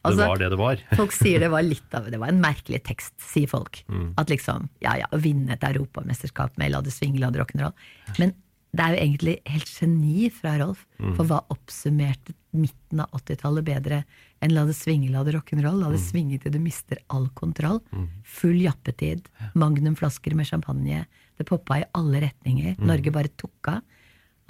[0.01, 0.81] Altså, var det det var.
[0.97, 3.83] Folk sier det var litt av Det var en merkelig tekst, sier folk.
[3.93, 4.15] Mm.
[4.21, 7.75] At liksom, ja ja, å vinne et europamesterskap med La det swinge, la det rock'n'roll.
[8.17, 8.33] Men
[8.73, 10.87] det er jo egentlig helt geni fra Rolf.
[11.01, 11.15] Mm.
[11.17, 14.05] For hva oppsummerte midten av 80-tallet bedre
[14.43, 15.81] enn La det svinge, la det rock'n'roll?
[15.83, 16.07] La det Mm.
[16.07, 17.81] svinge til du mister all kontroll.
[18.25, 19.27] Full jappetid.
[19.55, 21.07] Magnumflasker med champagne.
[21.37, 22.77] Det poppa i alle retninger.
[22.79, 22.87] Mm.
[22.87, 23.81] Norge bare tok av.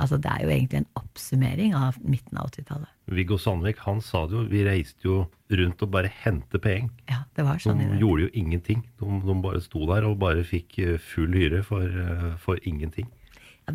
[0.01, 2.89] Altså, det er jo egentlig en oppsummering av midten av 80-tallet.
[3.13, 6.89] Viggo Sandvik han sa det jo, vi reiste jo rundt og bare hente penger.
[7.11, 8.01] Ja, det var sånn i De det.
[8.01, 8.85] gjorde jo ingenting.
[8.99, 13.11] De, de bare sto der og bare fikk eh, full hyre for, eh, for ingenting.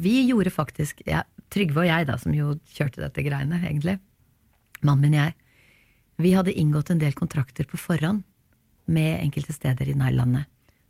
[0.02, 4.00] Vi gjorde faktisk, ja, Trygve og jeg da, som jo kjørte dette greiene, egentlig,
[4.82, 5.36] mannen min og jeg,
[6.24, 8.24] vi hadde inngått en del kontrakter på forhånd
[8.92, 10.46] med enkelte steder i landet.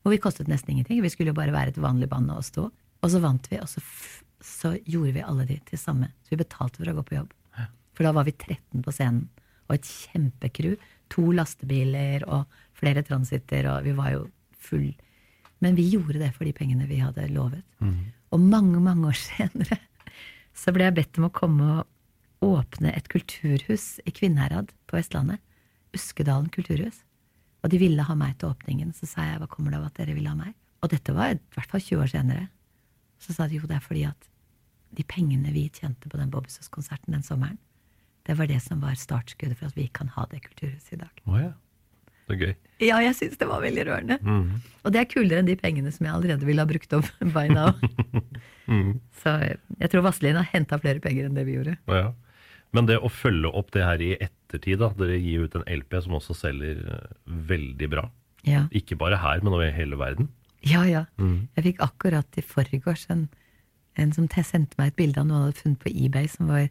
[0.06, 1.02] Og vi kostet nesten ingenting.
[1.02, 2.68] Vi skulle jo bare være et vanlig band og stå.
[3.02, 3.82] Og så vant vi, og så,
[4.42, 6.12] så gjorde vi alle de til samme.
[6.24, 7.34] Så vi betalte for å gå på jobb.
[7.96, 9.30] For da var vi 13 på scenen,
[9.66, 10.76] og et kjempecrew.
[11.16, 12.46] To lastebiler og
[12.78, 14.28] flere transitter, og vi var jo
[14.68, 14.92] full.
[15.64, 17.66] Men vi gjorde det for de pengene vi hadde lovet.
[18.36, 19.80] Og mange, mange år senere
[20.56, 25.42] så ble jeg bedt om å komme og åpne et kulturhus i Kvinnherad på Vestlandet.
[25.96, 27.02] Uskedalen kulturhus.
[27.64, 28.92] Og de ville ha meg til åpningen.
[28.96, 30.54] Så sa jeg hva kommer det av at dere ville ha meg?
[30.84, 32.48] Og dette var i hvert fall 20 år senere.
[33.24, 34.30] Så sa de jo det er fordi at
[34.96, 37.58] de pengene vi tjente på den Bobbysås-konserten den sommeren,
[38.26, 41.24] det var det som var startskuddet for at vi kan ha det kulturhuset i dag.
[41.26, 41.52] Oh, ja.
[42.26, 42.54] Er gøy.
[42.82, 44.18] Ja, jeg syns det var veldig rørende.
[44.26, 44.62] Mm.
[44.84, 47.48] Og det er kulere enn de pengene som jeg allerede ville ha brukt opp by
[47.52, 47.72] now.
[48.72, 48.96] mm.
[49.22, 51.78] Så jeg tror Vazelina henta flere penger enn det vi gjorde.
[51.92, 52.10] Ja.
[52.76, 55.96] Men det å følge opp det her i ettertid, da, dere gir ut en LP
[56.04, 57.14] som også selger eh,
[57.52, 58.10] veldig bra.
[58.46, 58.66] Ja.
[58.76, 60.28] Ikke bare her, men over hele verden.
[60.66, 61.06] Ja, ja.
[61.22, 61.48] Mm.
[61.56, 63.28] Jeg fikk akkurat i forgårs en,
[64.02, 66.68] en som sendte meg et bilde av noe han hadde funnet på eBay, som var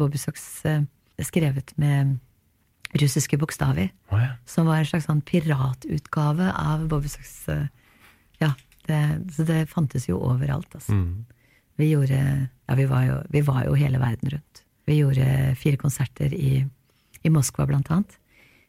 [0.00, 0.82] Bobbysocks eh,
[1.24, 2.16] skrevet med
[2.94, 3.90] russiske bokstaver.
[4.12, 4.34] Oh, ja.
[4.46, 7.66] Som var en slags sånn piratutgave av Bobby Socks eh,
[8.40, 8.52] Ja,
[8.86, 9.00] det,
[9.34, 10.92] så det fantes jo overalt, altså.
[10.94, 11.24] Mm.
[11.76, 12.20] Vi gjorde
[12.68, 14.62] Ja, vi var jo, vi var jo hele verden rundt.
[14.86, 16.64] Vi gjorde fire konserter i,
[17.22, 18.18] i Moskva, blant annet.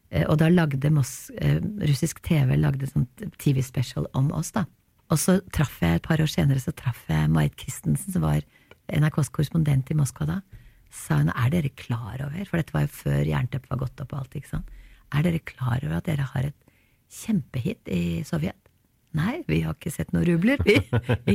[0.10, 4.66] Eh, Og da lagde Mos eh, russisk TV lagde sånn TV-special om oss, da.
[5.10, 8.42] Og så traff jeg, et par år senere, så traff jeg Marit Christensen, som var
[8.92, 10.42] NRKs korrespondent i Moskva da.
[10.94, 14.14] Sa hun er dere klar over, for dette var jo før jernteppet var gått opp
[14.14, 14.72] og alt, ikke sant.
[15.16, 16.74] Er dere klar over at dere har et
[17.14, 18.60] kjempehit i Sovjet?
[19.18, 20.78] Nei, vi har ikke sett noen rubler, vi.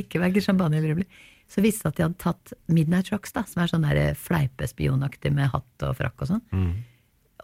[0.03, 1.23] ikke verken champagne eller rubler.
[1.51, 5.51] Så visste at de hadde tatt Midnight Rocks, da, som er sånn der fleipespionaktig med
[5.53, 6.45] hatt og frakk og sånn,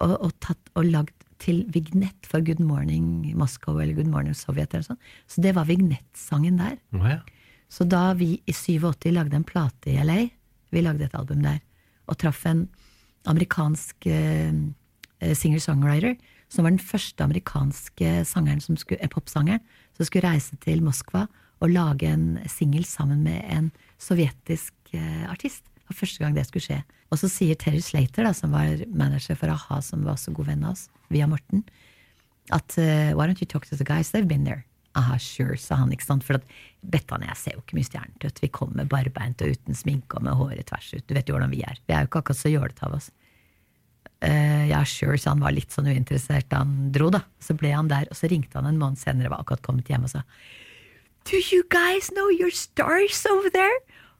[0.04, 4.74] og, og, tatt, og lagd til vignett for Good Morning Moscow eller Good Morning Sovjet
[4.74, 5.00] eller sånn.
[5.30, 6.78] Så det var vignettsangen der.
[6.96, 7.20] Oh, ja.
[7.70, 10.22] Så da vi i 87 lagde en plate i LA,
[10.72, 11.60] vi lagde et album der,
[12.08, 12.66] og traff en
[13.28, 14.52] amerikansk eh,
[15.20, 16.16] singer-songwriter,
[16.48, 19.60] som var den første amerikanske sangeren som skulle, popsangeren,
[19.96, 21.26] som skulle reise til Moskva
[21.58, 25.66] og lage en singel sammen med en sovjetisk eh, artist.
[25.74, 26.80] Det var første gang det skulle skje.
[27.08, 30.52] Og så sier Terry Slater, da, som var manager for a-ha, som var så god
[30.52, 31.64] venn av oss, via Morten,
[32.52, 34.64] at uh, why don't you talk to the guys, they've been there.
[34.98, 36.26] Aha, sure, sa han, ikke sant.
[36.26, 36.48] For at
[36.82, 38.42] Bettan og jeg ser jo ikke mye stjernete ut.
[38.42, 41.06] Vi kommer barbeint og uten sminke og med håret tvers ut.
[41.06, 41.80] Du vet jo hvordan vi er.
[41.86, 43.10] Vi er jo ikke akkurat så jålete av oss.
[44.18, 47.22] Uh, ja, sure, så han var litt sånn uinteressert da han dro, da.
[47.42, 50.08] Så ble han der, og så ringte han en måned senere, var akkurat kommet hjem
[50.08, 50.24] og sa
[51.28, 53.78] Do you guys know your stars over there?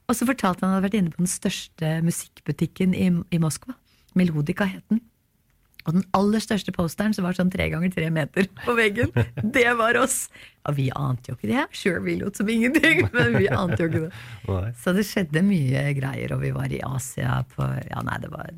[0.08, 3.40] Og så fortalte han at han hadde vært inne på den største musikkbutikken i, i
[3.42, 3.74] Moskva.
[4.18, 5.02] Melodica het den.
[5.88, 9.08] Og den aller største posteren, som var sånn tre ganger tre meter på veggen,
[9.56, 10.26] det var oss!
[10.68, 11.62] Og vi ante jo ikke det.
[11.72, 14.68] Sure, vi lot som ingenting, men vi ante jo ikke det.
[14.82, 18.52] Så det skjedde mye greier, og vi var i Asia på Ja, nei, det var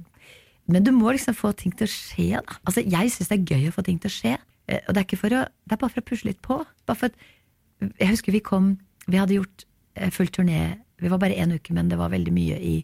[0.70, 2.58] Men du må liksom få ting til å skje, da.
[2.66, 4.36] Altså, jeg syns det er gøy å få ting til å skje.
[4.66, 6.60] Eh, Og det er ikke for å Det er bare for å pusle litt på.
[6.86, 8.72] Bare for at Jeg husker vi kom
[9.06, 9.64] Vi hadde gjort
[9.94, 10.80] eh, full turné.
[11.00, 12.76] Vi var bare én uke, men det var veldig mye i,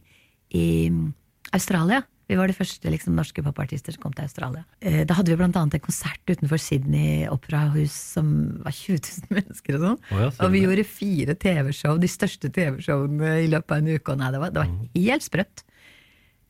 [0.56, 1.10] i mm,
[1.52, 2.00] Australia.
[2.26, 4.64] Vi var de første liksom, norske popartister som kom til Australia.
[4.80, 8.98] Eh, Da hadde vi annet en konsert utenfor Sydney operahus som var 20
[9.30, 10.00] 000 mennesker og sånn.
[10.10, 14.12] Oh, ja, og vi gjorde fire TV-show, de største TV-showene i løpet av en uke.
[14.12, 15.62] Og nei, det var, det var helt sprøtt.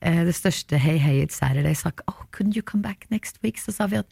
[0.00, 3.60] Eh, Det største Hey Hey It's Saturday sa oh, couldn't you come back next week?
[3.60, 4.08] Så sa vi at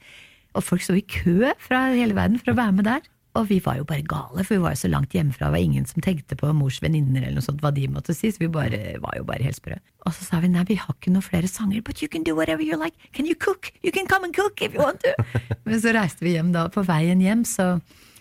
[0.54, 3.00] Og folk sto i kø fra hele verden for å være med der.
[3.34, 5.48] Og vi var jo bare gale, for vi var jo så langt hjemmefra.
[5.48, 8.30] Det var ingen som tenkte på mors venninner eller noe sånt, hva de måtte si.
[8.30, 9.74] Så vi bare, var jo bare helt sprø.
[10.06, 11.82] Og så sa vi nei, vi har ikke noen flere sanger.
[11.82, 12.94] But you can do whatever you like.
[13.16, 13.72] Can you cook?
[13.82, 15.14] You can come and cook if you want to.
[15.66, 16.68] Men så reiste vi hjem da.
[16.70, 17.74] På veien hjem så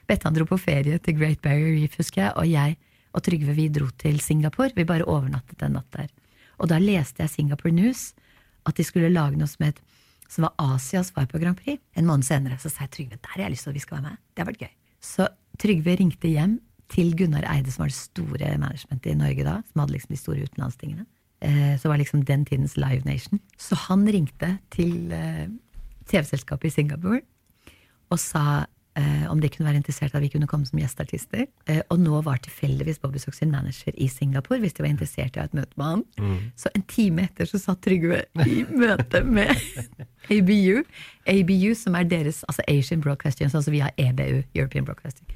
[0.10, 2.34] Bettan dro på ferie til Great Barrier Reef, husker jeg.
[2.36, 2.76] Og jeg
[3.14, 4.74] og Trygve vi dro til Singapore.
[4.76, 6.10] Vi bare overnattet en natt der.
[6.58, 8.12] Og da leste jeg Singapore News
[8.68, 9.80] at de skulle lage noe som het
[10.34, 11.78] som var Asias svar på Grand Prix.
[11.94, 14.00] En måned senere så sa jeg Trygve der har jeg lyst til at vi skal
[14.00, 14.24] være med.
[14.34, 14.74] Det har vært gøy.
[15.04, 15.28] Så
[15.62, 16.58] Trygve ringte hjem
[16.94, 20.20] til Gunnar Eide, som var det store managementet i Norge da, som hadde liksom de
[20.22, 21.06] store utenlandstingene.
[21.44, 23.40] Eh, Så var liksom den tidens Live Nation.
[23.58, 25.48] Så han ringte til eh,
[26.10, 27.22] TV-selskapet i Singapore
[28.10, 28.66] og sa
[29.00, 31.46] eh, om de kunne være interessert i at vi kunne komme som gjesteartister.
[31.70, 35.36] Eh, og nå var tilfeldigvis Bobby Sox sin manager i Singapore, hvis de var interessert
[35.36, 36.04] i å ha et møte med han.
[36.20, 36.52] Mm.
[36.60, 39.52] Så en time etter så satt Trygve i møte med
[40.34, 40.84] ABU.
[41.30, 45.28] ABU, som er deres altså Asian Broadcasting, altså vi har EBU, European Broadcasting.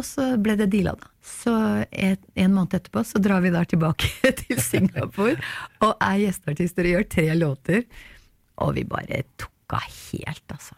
[0.00, 1.10] Og så ble det deala, da.
[1.22, 1.52] Så
[1.90, 4.08] et, en måned etterpå så drar vi da tilbake
[4.40, 5.36] til Singapore
[5.84, 7.84] og er gjesteartister og gjør tre låter.
[8.62, 10.76] Og vi bare tok av helt, altså.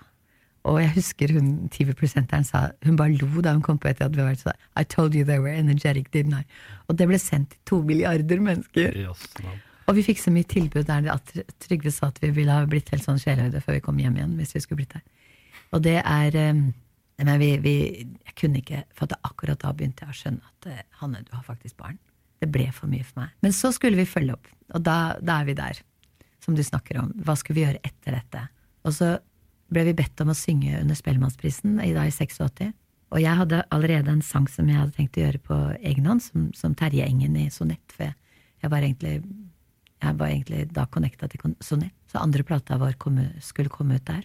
[0.64, 4.16] Og jeg husker hun TV-presenteren sa Hun bare lo da hun kom på etter at
[4.16, 6.44] vi var sånn I told you they were energetic, didn't I?
[6.88, 8.96] Og det ble sendt til to milliarder mennesker.
[9.84, 12.88] Og vi fikk så mye tilbud der at Trygve sa at vi ville ha blitt
[12.94, 14.38] helt sånn sjelehøyde før vi kom hjem igjen.
[14.40, 15.04] hvis vi skulle blitt der.
[15.76, 16.64] Og det er eh,
[17.18, 17.74] Men vi, vi
[18.26, 21.30] Jeg kunne ikke For at akkurat da begynte jeg å skjønne at eh, Hanne, du
[21.36, 21.98] har faktisk barn.
[22.40, 23.36] Det ble for mye for meg.
[23.44, 25.78] Men så skulle vi følge opp, og da, da er vi der.
[26.44, 27.12] Som du snakker om.
[27.24, 28.48] Hva skulle vi gjøre etter dette?
[28.84, 29.14] Og så
[29.74, 32.72] ble vi bedt om å synge under Spellemannsprisen i i 86.
[33.14, 36.22] Og jeg hadde allerede en sang som jeg hadde tenkt å gjøre på egen hånd,
[36.24, 37.84] som, som Terje Engen i Sonett.
[37.94, 38.16] For jeg,
[38.64, 39.18] jeg var egentlig
[40.04, 41.94] jeg var egentlig da connecta til Sonett.
[42.10, 44.24] Så andre plata vår kom, skulle komme ut der.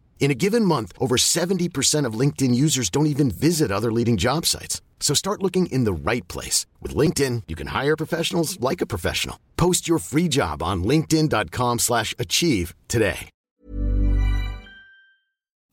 [0.21, 4.45] In a given month, over 70% of LinkedIn users don't even visit other leading job
[4.45, 4.79] sites.
[4.99, 6.67] So start looking in the right place.
[6.79, 9.37] With LinkedIn, you can hire professionals like a professional.
[9.57, 13.29] Post your free job on linkedin.com slash achieve today.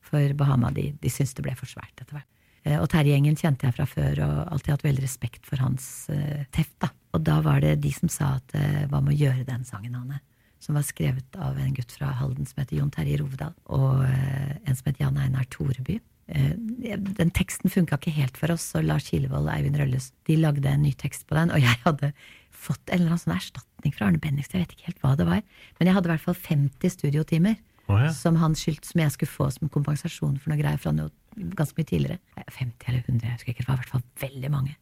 [0.01, 2.25] For Bahama de, de syntes det ble for svært etter hvert.
[2.65, 6.09] Eh, Og Terje Engen kjente jeg fra før og alltid hatt veldig respekt for hans
[6.09, 6.73] uh, teft.
[6.81, 6.89] da.
[7.13, 9.93] Og da var det de som sa at uh, hva med å gjøre den sangen,
[9.93, 10.23] Anne?
[10.59, 14.57] Som var skrevet av en gutt fra Halden som heter Jon Terje Rovdal, og eh,
[14.65, 15.99] en som heter Jan Einar Toreby.
[16.27, 20.35] Eh, Den teksten funka ikke helt for oss, så Lars Kilevold og Eivind Rølles de
[20.37, 22.11] lagde en ny tekst på den, og jeg hadde
[22.51, 25.29] fått en eller annen sånn erstatning fra Arne Bendiksen, jeg vet ikke helt hva det
[25.29, 25.41] var,
[25.79, 27.55] men jeg hadde i hvert fall 50 studiotimer
[27.87, 28.11] oh, ja.
[28.13, 31.09] som han skyldte, som jeg skulle få som kompensasjon for noe greier fra noe
[31.55, 32.19] ganske mye tidligere.
[32.35, 34.75] Eh, 50 eller 100, jeg husker ikke, det var i hvert fall veldig mange.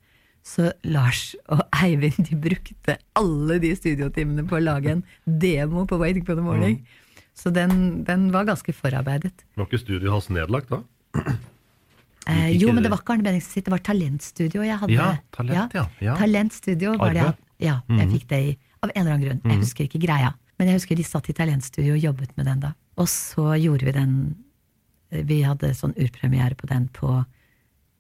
[0.48, 6.00] Så Lars og Eivind de brukte alle de studiotimene på å lage en demo på
[6.00, 6.78] Waiting for the Morning.
[7.38, 9.44] Så den, den var ganske forarbeidet.
[9.60, 10.80] Var ikke studioet hans nedlagt da?
[12.28, 14.94] Eh, jo, men det- var ikke Arne Benningsen sitt, det var Talentstudio jeg hadde.
[14.94, 15.86] Ja, Talent, ja.
[16.02, 16.16] Ja.
[16.20, 18.12] Talentstudio var det jeg, ja, jeg Mhm.
[18.18, 19.42] fikk det i, av en eller annen grunn.
[19.44, 19.62] Jeg Mhm.
[19.64, 20.34] husker ikke greia.
[20.60, 22.74] Men jeg husker de satt i Talentstudio og jobbet med den da.
[22.98, 24.36] Og så gjorde vi den
[25.10, 27.26] Vi hadde sånn urpremiere på den på,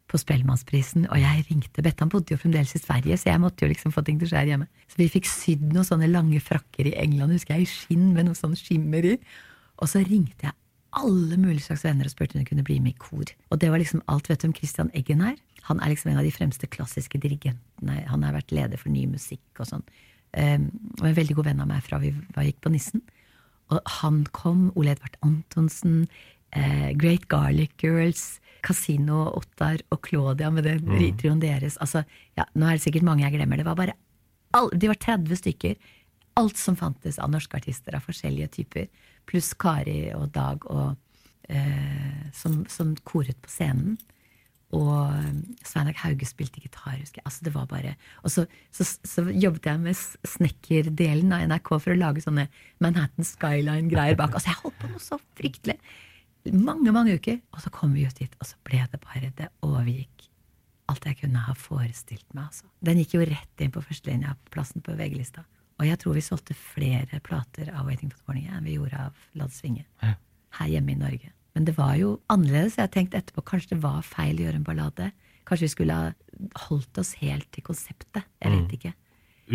[0.07, 3.71] på Spellemannsprisen, og jeg ringte Bettan bodde jo fremdeles i Sverige, så jeg måtte jo
[3.71, 4.67] liksom få ting til å skjære hjemme.
[4.87, 8.29] Så vi fikk sydd noen sånne lange frakker i England, husker jeg, i skinn med
[8.29, 9.17] noe sånn skimmer i.
[9.83, 10.55] Og så ringte jeg
[10.97, 13.33] alle mulige slags venner og spurte om hun kunne bli med i kor.
[13.51, 14.29] Og det var liksom alt.
[14.31, 15.35] Vet du hvem Christian Eggen er?
[15.67, 17.99] Han er liksom en av de fremste klassiske dirigentene.
[18.07, 19.85] Han har vært leder for ny musikk og sånn.
[20.37, 23.03] Um, og en veldig god venn av meg fra vi var, gikk på Nissen.
[23.75, 26.05] Og han kom, Ole Edvard Antonsen,
[26.55, 31.17] Uh, Great Garlic Girls, Casino, Ottar og Claudia med den Mm.
[31.17, 31.77] trioen deres.
[31.77, 32.03] Altså,
[32.37, 33.57] ja, nå er det sikkert mange jeg glemmer.
[33.57, 33.93] Det var bare
[34.53, 35.75] all, De var 30 stykker.
[36.37, 38.87] Alt som fantes av norske artister av forskjellige typer.
[39.25, 40.95] Pluss Kari og Dag og,
[41.49, 43.97] eh, som, som koret på scenen.
[44.75, 45.11] Og
[45.63, 47.25] Sveinak Hauge spilte gitar, husker jeg.
[47.25, 49.95] Altså, det var bare Og så, så, så jobbet jeg med
[50.27, 52.47] snekkerdelen av NRK for å lage sånne
[52.83, 54.33] Manhattan Skyline-greier bak.
[54.35, 55.77] Altså, jeg holdt på noe så fryktelig.
[56.53, 57.39] Mange, mange uker.
[57.53, 60.27] Og så kom vi ut dit, og så ble det bare Det overgikk
[60.87, 62.45] alt jeg kunne ha forestilt meg.
[62.47, 62.63] Altså.
[62.81, 65.43] Den gikk jo rett inn på førstelinja på VG-lista.
[65.79, 69.01] Og jeg tror vi solgte flere plater av Waiting for the Morning enn vi gjorde
[69.09, 69.83] av La det svinge.
[70.01, 71.33] Her hjemme i Norge.
[71.53, 72.77] Men det var jo annerledes.
[72.79, 75.11] Jeg tenkte etterpå kanskje det var feil å gjøre en ballade.
[75.47, 76.13] Kanskje vi skulle ha
[76.67, 78.23] holdt oss helt til konseptet.
[78.41, 78.71] Jeg vet Mm.
[78.77, 78.93] ikke.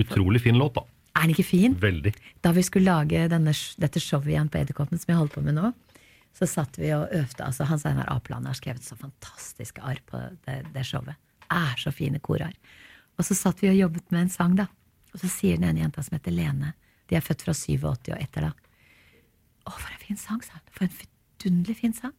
[0.04, 0.82] Utrolig fin låt, da.
[1.16, 1.74] Er den ikke fin?
[1.74, 2.14] Veldig.
[2.42, 5.54] Da vi skulle lage denne, dette showet igjen på Edderkoppen, som jeg holder på med
[5.54, 5.72] nå,
[6.36, 7.44] så satt vi og øvde.
[7.44, 11.18] altså Hans Einar Apeland har skrevet så fantastiske arr på det, det showet.
[11.52, 12.54] Er så fine korarr.
[13.18, 14.66] Og så satt vi og jobbet med en sang, da.
[15.12, 16.72] Og så sier den ene jenta som heter Lene,
[17.10, 18.52] de er født fra 87 og etter da.
[19.68, 20.68] Å, for en fin sang, sa hun.
[20.72, 22.14] For en vidunderlig fin sang.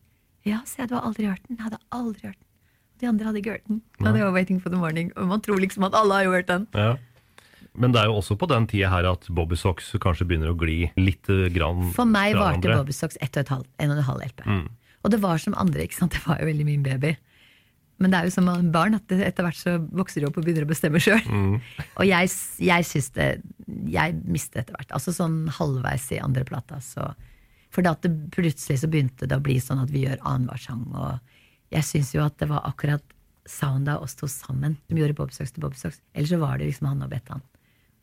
[0.45, 1.57] Ja, sa jeg, du har aldri hørt den?
[1.57, 2.49] Jeg hadde aldri hørt den.
[3.01, 3.81] De andre hadde ikke hørt den.
[3.99, 5.09] Og det var Waiting for the Morning.
[5.17, 6.67] Og man tror liksom at alle har jo hørt den.
[6.77, 6.93] Ja.
[7.73, 10.57] Men det er jo også på den tida her at Bobby Socks kanskje begynner å
[10.57, 14.01] gli litt grann For meg varte bobbysocks Bobby Socks ett og et halvt, en og
[14.01, 14.43] en halv LP.
[14.45, 14.65] Mm.
[15.03, 16.15] Og det var som andre, ikke sant.
[16.15, 17.15] Det var jo veldig min baby.
[18.01, 20.65] Men det er jo som barn, at etter hvert så vokser de opp og begynner
[20.65, 21.21] å bestemme sjøl.
[21.27, 21.59] Mm.
[21.99, 22.31] Og jeg,
[22.63, 23.27] jeg syns det
[23.91, 24.91] Jeg mistet etter hvert.
[24.95, 27.11] Altså sånn halvveis i andre plata, så
[27.73, 30.61] For da at det plutselig så begynte det å bli sånn at vi gjør annenhver
[30.61, 31.17] sang, og
[31.73, 33.15] jeg syns jo at det var akkurat
[33.49, 35.97] sounda oss to sammen som gjorde Bobby Socks til Bobby Socks.
[36.13, 37.41] Ellers så var det liksom han og Bettan.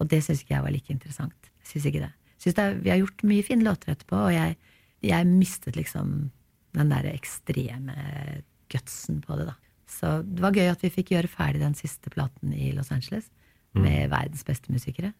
[0.00, 1.50] Og det syns ikke jeg var like interessant.
[1.64, 2.12] Syns ikke det.
[2.40, 4.56] Synes det er, vi har gjort mye fine låter etterpå, og jeg,
[5.04, 6.30] jeg mistet liksom
[6.72, 7.96] den derre ekstreme
[8.70, 9.54] gutsen på det, da.
[9.90, 13.30] Så det var gøy at vi fikk gjøre ferdig den siste platen i Los Angeles
[13.72, 13.82] Mm.
[13.84, 15.12] med verdens beste musikere.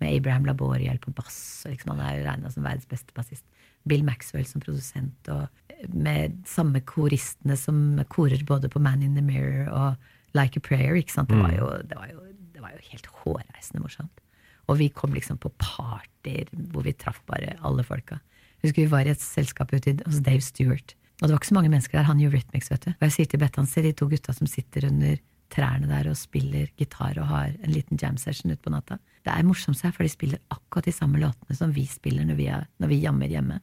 [0.00, 3.44] Med Abraham Laboriel på bass, og liksom han er jo regna som verdens beste bassist.
[3.86, 5.46] Bill Maxwell som produsent, og
[5.94, 9.96] med samme koristene som korer både på Man in the Mirror og
[10.34, 10.96] Like a Prayer.
[10.96, 11.28] ikke sant?
[11.28, 11.58] Det var Mm.
[11.58, 12.20] jo, det var jo,
[12.64, 14.22] var jo helt hårreisende morsomt.
[14.68, 18.20] Og vi kom liksom på partyer hvor vi traff bare alle folka.
[18.62, 20.94] Jeg husker vi var i et selskap ute hos Dave Stewart.
[21.20, 22.08] Og det var ikke så mange mennesker der.
[22.08, 22.90] Han Eurythmics, vet du.
[22.96, 25.20] Og jeg sier til Bettan, se de to gutta som sitter under
[25.52, 28.96] trærne der og spiller gitar og har en liten jam session utpå natta.
[29.24, 32.38] Det er morsomt, seg, for de spiller akkurat de samme låtene som vi spiller når
[32.40, 33.60] vi, er, når vi jammer hjemme.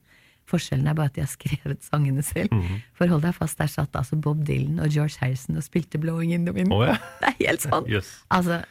[0.49, 2.53] Forskjellen er bare at de har skrevet sangene selv.
[2.55, 2.83] Mhm.
[2.97, 6.31] For hold deg fast, der satt altså Bob Dylan og George Harrison og spilte Blowing
[6.37, 6.71] in the Wind.
[6.71, 6.99] Oh, ja.
[7.23, 7.89] Det er helt sant.
[7.89, 8.13] yes.
[8.31, 8.61] Altså,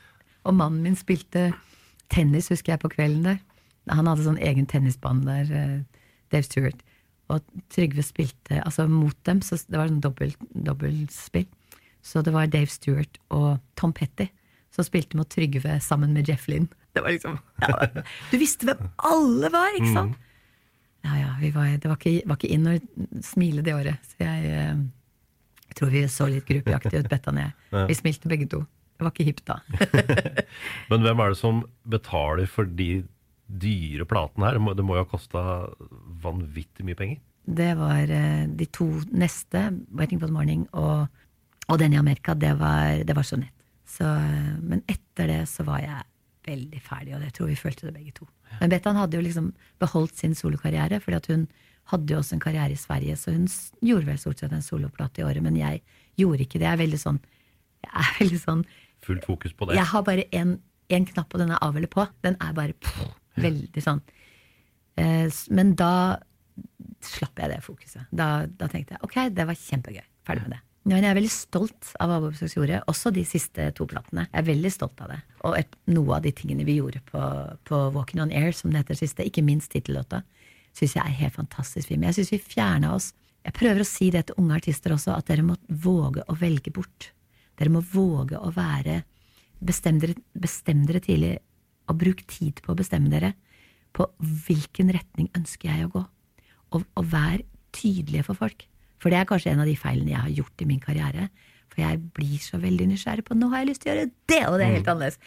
[0.44, 1.50] og mannen min spilte
[2.10, 3.40] tennis, husker jeg, på kvelden der.
[3.90, 6.82] Han hadde sånn egen tennisbane der, eh, Dave Stewart.
[7.30, 11.46] Og Trygve spilte altså mot dem, så det var sånn dobbelt, dobbeltspill.
[12.02, 14.30] Så det var Dave Stewart og Tom Petty
[14.74, 16.68] som spilte mot Trygve sammen med Jeff Lynn.
[16.94, 20.16] Det var liksom ja, Du visste hvem alle var, ikke sant?
[21.06, 22.72] Ja, ja, vi var, det var ikke, var ikke inn å
[23.22, 24.08] smile det året.
[24.10, 24.48] Så jeg
[25.70, 27.86] jeg tror vi så litt gruppeaktige ut, Bettan og jeg.
[27.92, 28.64] Vi smilte begge to.
[29.00, 29.54] Det var ikke hipt da.
[30.92, 32.90] Men hvem er det som betaler for de
[33.48, 34.58] dyre platene her?
[34.76, 35.44] Det må, jo ha kosta
[36.20, 37.22] vanvittig mye penger?
[37.48, 41.08] Det var eh, de to neste, 'Waiting for the Morning' og,
[41.72, 43.56] og den i Amerika, det var, det var sonett.
[43.88, 46.04] Så, eh, men etter det så var jeg
[46.50, 48.28] veldig ferdig, og det tror vi følte det begge to.
[48.60, 51.48] Men Bettan hadde jo liksom beholdt sin solokarriere, fordi hun
[51.90, 53.48] hadde jo også en karriere i Sverige, så hun
[53.80, 55.82] gjorde vel stort sett en soloplate i året, men jeg
[56.20, 56.68] gjorde ikke det.
[56.68, 57.20] Jeg er veldig sånn,
[57.86, 58.64] jeg er veldig sånn
[59.04, 59.78] Fullt fokus på det?
[59.78, 62.06] jeg har bare én knapp, og den er av eller på.
[62.24, 63.04] Den er bare pff,
[63.40, 64.02] veldig sånn.
[65.00, 65.92] Eh, men da
[67.04, 68.08] slapp jeg det fokuset.
[68.12, 70.04] Da, da tenkte jeg ok, det var kjempegøy.
[70.28, 70.64] Ferdig med det.
[70.88, 74.24] Men jeg er veldig stolt av hva Bob gjorde, også de siste to platene.
[74.30, 75.18] Jeg er veldig stolt av det.
[75.44, 77.20] Og et, noe av de tingene vi gjorde på,
[77.68, 80.22] på Walking on Air, som det heter siste, ikke minst tittellåta,
[80.76, 82.06] syns jeg er helt fantastisk fin.
[82.08, 85.28] Jeg syns vi fjerna oss Jeg prøver å si det til unge artister også, at
[85.30, 87.06] dere må våge å velge bort.
[87.60, 89.02] Dere må våge å være
[89.60, 91.34] Bestem dere, bestem dere tidlig,
[91.90, 93.34] og bruk tid på å bestemme dere
[93.92, 94.06] på
[94.46, 96.02] hvilken retning ønsker jeg å gå.
[96.78, 97.42] Og, og vær
[97.76, 98.64] tydelige for folk.
[99.02, 101.28] For det er kanskje en av de feilene jeg har gjort i min karriere.
[101.68, 104.40] For jeg blir så veldig nysgjerrig på nå har jeg lyst til å gjøre det,
[104.46, 105.20] og det er helt annerledes.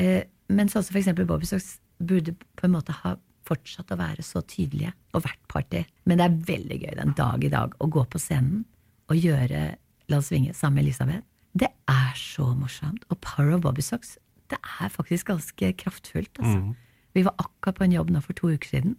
[0.00, 3.14] Eh, men sånn som for eksempel Bobby Socks burde på en måte ha
[3.46, 5.84] fortsatt å være så tydelige og vært party.
[6.08, 8.64] Men det er veldig gøy den dag i dag å gå på scenen
[9.12, 9.68] og gjøre
[10.10, 11.31] La oss svinge sammen med Elisabeth.
[11.58, 13.04] Det er så morsomt.
[13.10, 14.18] Og Power of Bobby Socks,
[14.50, 16.38] det er faktisk ganske kraftfullt.
[16.38, 16.58] Altså.
[16.58, 16.74] Mm.
[17.14, 18.96] Vi var akkurat på en jobb nå for to uker siden,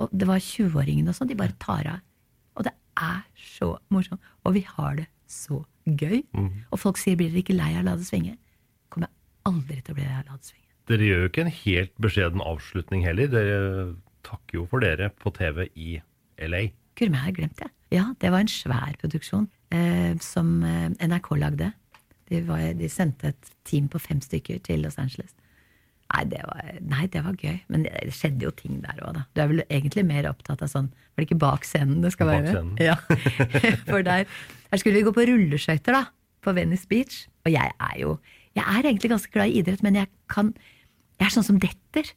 [0.00, 1.28] og det var 20-åringene og sånn.
[1.28, 2.04] De bare tar av.
[2.56, 4.22] Og det er så morsomt.
[4.48, 6.22] Og vi har det så gøy.
[6.32, 6.64] Mm.
[6.70, 8.38] Og folk sier 'blir dere ikke lei av å la det svinge'?
[8.88, 10.68] Kommer jeg aldri til å bli lei av å la det svinge.
[10.88, 13.28] Dere gjør jo ikke en helt beskjeden avslutning heller.
[13.28, 13.58] Dere
[14.26, 16.00] takker jo for dere på TV i
[16.40, 16.70] LA.
[17.00, 17.70] Meg, jeg har glemt det.
[17.90, 21.72] Ja, det var en svær produksjon eh, som eh, NRK lagde.
[22.30, 25.32] De, var, de sendte et team på fem stykker til Los Angeles.
[26.10, 27.58] Nei, det var, nei, det var gøy.
[27.70, 29.24] Men det, det skjedde jo ting der òg, da.
[29.34, 32.30] Du er vel egentlig mer opptatt av sånn Var det ikke bak scenen det skal
[32.32, 32.54] være?
[32.54, 32.80] scenen.
[32.82, 32.96] Ja.
[33.90, 34.26] For der,
[34.70, 36.06] der skulle vi gå på rulleskøyter, da.
[36.42, 37.22] På Venice Beach.
[37.46, 38.16] Og jeg er jo
[38.58, 40.50] Jeg er egentlig ganske glad i idrett, men jeg kan
[41.20, 42.10] Jeg er sånn som detter.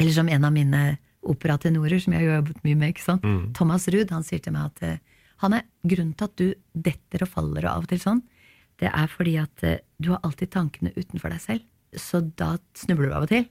[0.00, 0.82] Eller som en av mine
[1.30, 3.24] operatenorer, som jeg har jobbet mye med, ikke sant?
[3.26, 3.50] Mm.
[3.54, 6.46] Thomas Ruud, han sier til meg at eh, han er grunnen til at du
[6.88, 8.22] detter og faller og av og til sånn,
[8.80, 11.66] det er fordi at eh, du har alltid tankene utenfor deg selv.
[11.96, 13.48] Så da snubler du av og til.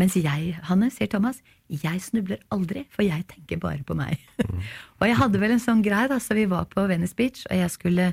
[0.00, 4.20] Mens jeg, Hanne, sier Thomas, jeg snubler aldri, for jeg tenker bare på meg.
[4.98, 7.60] og jeg hadde vel en sånn greie, da, så vi var på Venice Beach, og
[7.60, 8.12] jeg skulle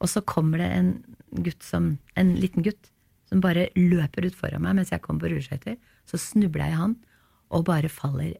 [0.00, 0.90] Og så kommer det en
[1.44, 2.88] gutt som En liten gutt
[3.28, 5.76] som bare løper ut foran meg mens jeg kommer på rulleskøyter.
[6.08, 6.96] Så snubler jeg i han,
[7.54, 8.32] og bare faller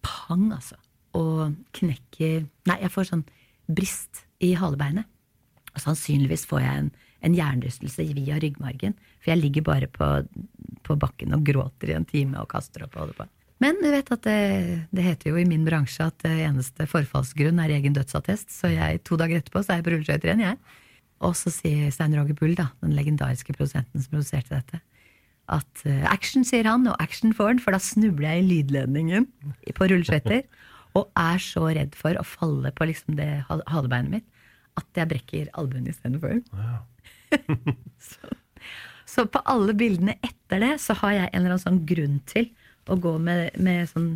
[0.00, 0.78] pang, altså.
[1.18, 3.26] Og knekker Nei, jeg får sånn
[3.68, 5.04] brist i halebeinet.
[5.78, 6.92] Og sannsynligvis får jeg en,
[7.24, 8.98] en hjernerystelse via ryggmargen.
[9.22, 10.10] For jeg ligger bare på,
[10.86, 13.28] på bakken og gråter i en time og kaster opp og holder på.
[13.62, 14.42] Men du vet at det,
[14.94, 18.52] det heter jo i min bransje at det eneste forfallsgrunn er egen dødsattest.
[18.54, 20.60] Så jeg, to dager etterpå så er jeg på rulleskøyter igjen, jeg.
[21.26, 24.78] Og så sier Stein Roger Bull, da, den legendariske produsenten som produserte dette,
[25.50, 29.26] at eh, action, sier han, og action får han, for da snubler jeg i lydledningen
[29.74, 30.44] på rulleskøyter.
[30.98, 34.28] Og er så redd for å falle på liksom det hal- halebeinet mitt
[34.78, 36.38] at jeg brekker albuen istedenfor.
[38.10, 38.30] så,
[39.08, 42.48] så på alle bildene etter det så har jeg en eller annen sånn grunn til
[42.88, 44.08] å gå med, med sånn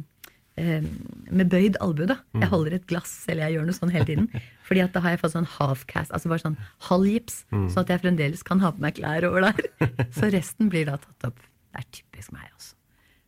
[0.56, 0.84] eh,
[1.32, 2.06] med bøyd albue.
[2.08, 2.16] da.
[2.40, 4.28] Jeg holder et glass eller jeg gjør noe sånn hele tiden.
[4.68, 6.56] Fordi at da har jeg fått sånn half-cast, altså bare sånn
[6.88, 7.66] halv gips, Mm.
[7.68, 9.98] sånn at jeg fremdeles kan ha på meg klær over der.
[10.16, 11.42] Så resten blir da tatt opp.
[11.72, 12.72] Det er typisk meg også.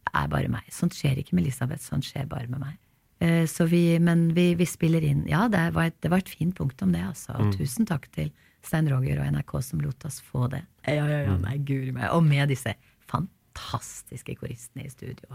[0.05, 0.65] Det er bare meg.
[0.73, 2.79] Sånt skjer ikke med Elisabeth, sånt skjer bare med meg.
[3.25, 6.29] Eh, Så vi, men vi, vi spiller inn Ja, det var, et, det var et
[6.33, 7.33] fint punktum, det, altså.
[7.39, 7.53] Og Mm.
[7.59, 8.31] tusen takk til
[8.65, 10.63] Stein Roger og NRK som lot oss få det.
[10.89, 12.11] Ja, ja, ja, nei, guri meg.
[12.13, 12.75] Og med disse
[13.11, 15.27] fantastiske koristene i studio.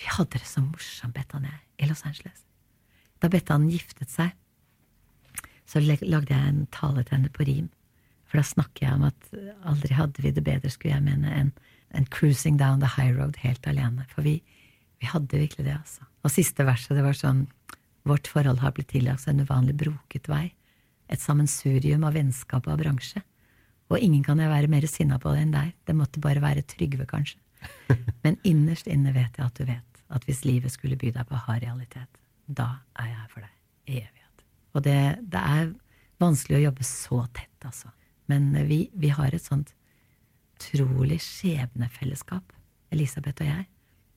[0.00, 2.44] Vi hadde det så morsomt, Bettan og jeg, i Los Angeles.
[3.22, 4.32] Da Bettan giftet seg,
[5.66, 7.68] så lagde jeg en tale til henne på rim.
[8.26, 9.28] For da snakker jeg om at
[9.66, 11.52] aldri hadde vi det bedre, skulle jeg mene, enn
[11.94, 14.04] enn cruising down the high road helt alene.
[14.08, 14.36] For vi,
[15.00, 16.06] vi hadde virkelig det, altså.
[16.24, 17.46] Og siste verset, det var sånn
[18.08, 20.46] Vårt forhold har blitt tillagt en uvanlig broket vei.
[21.12, 23.20] Et sammensurium av vennskap og av bransje.
[23.92, 25.74] Og ingen kan jeg være mer sinna på det enn deg.
[25.84, 27.36] Det måtte bare være Trygve, kanskje.
[28.24, 31.42] Men innerst inne vet jeg at du vet at hvis livet skulle by deg på
[31.44, 32.08] hard realitet,
[32.48, 34.46] da er jeg her for deg i evighet.
[34.72, 35.00] Og det,
[35.34, 35.74] det er
[36.24, 37.92] vanskelig å jobbe så tett, altså.
[38.32, 39.74] Men vi, vi har et sånt
[40.56, 42.56] utrolig skjebnefellesskap,
[42.94, 43.68] Elisabeth og jeg.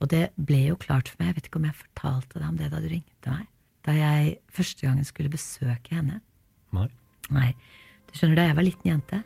[0.04, 2.58] Og det ble jo klart for meg, jeg vet ikke om jeg fortalte deg om
[2.60, 3.46] det da du ringte meg,
[3.88, 6.20] da jeg første gangen skulle besøke henne.
[6.76, 6.90] Nei.
[7.32, 7.54] Nei.
[8.10, 9.22] Du skjønner, da jeg var liten jente,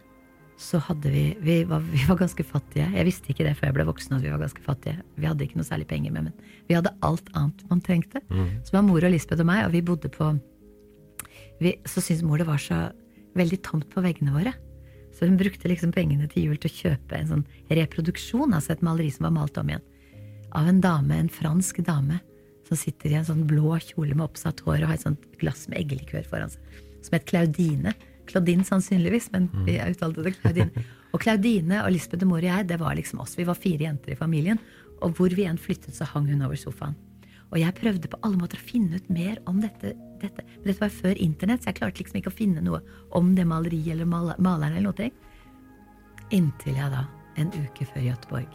[0.57, 2.87] så hadde vi vi var, vi var ganske fattige.
[2.93, 5.01] Jeg visste ikke det før jeg ble voksen at vi var ganske fattige.
[5.17, 8.21] Vi hadde ikke noe særlig penger med, men vi hadde alt annet man trengte.
[8.29, 8.61] Mm.
[8.65, 10.31] Så var mor og Lisbeth og meg, og vi bodde på
[11.61, 12.87] vi, Så syntes mor det var så
[13.37, 14.53] veldig tomt på veggene våre.
[15.13, 18.83] Så hun brukte liksom pengene til jul til å kjøpe en sånn reproduksjon, altså et
[18.85, 19.85] maleri som var malt om igjen.
[20.55, 22.19] Av en dame, en fransk dame,
[22.67, 25.65] som sitter i en sånn blå kjole med oppsatt hår og har et sånt glass
[25.71, 26.79] med eggelikør foran seg.
[27.05, 27.93] Som het Claudine.
[28.27, 30.85] Claudine sannsynligvis, men vi uttalte det Claudine.
[31.15, 33.37] Og Claudine og Lisbeth og mor og jeg, det var liksom oss.
[33.39, 34.59] Vi var fire jenter i familien.
[35.01, 36.97] Og hvor vi enn flyttet, så hang hun over sofaen.
[37.47, 39.93] Og jeg prøvde på alle måter å finne ut mer om dette.
[40.19, 40.43] dette.
[40.43, 42.81] Men dette var før internett, så jeg klarte liksom ikke å finne noe
[43.15, 45.11] om det maleriet eller mal maleren eller noe.
[46.35, 47.05] Inntil jeg da,
[47.39, 48.49] en uke før Göteborg,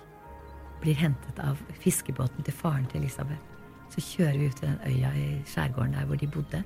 [0.83, 3.41] blir hentet av fiskebåten til faren til Elisabeth.
[3.93, 6.62] Så kjører vi ut til den øya i skjærgården der hvor de bodde.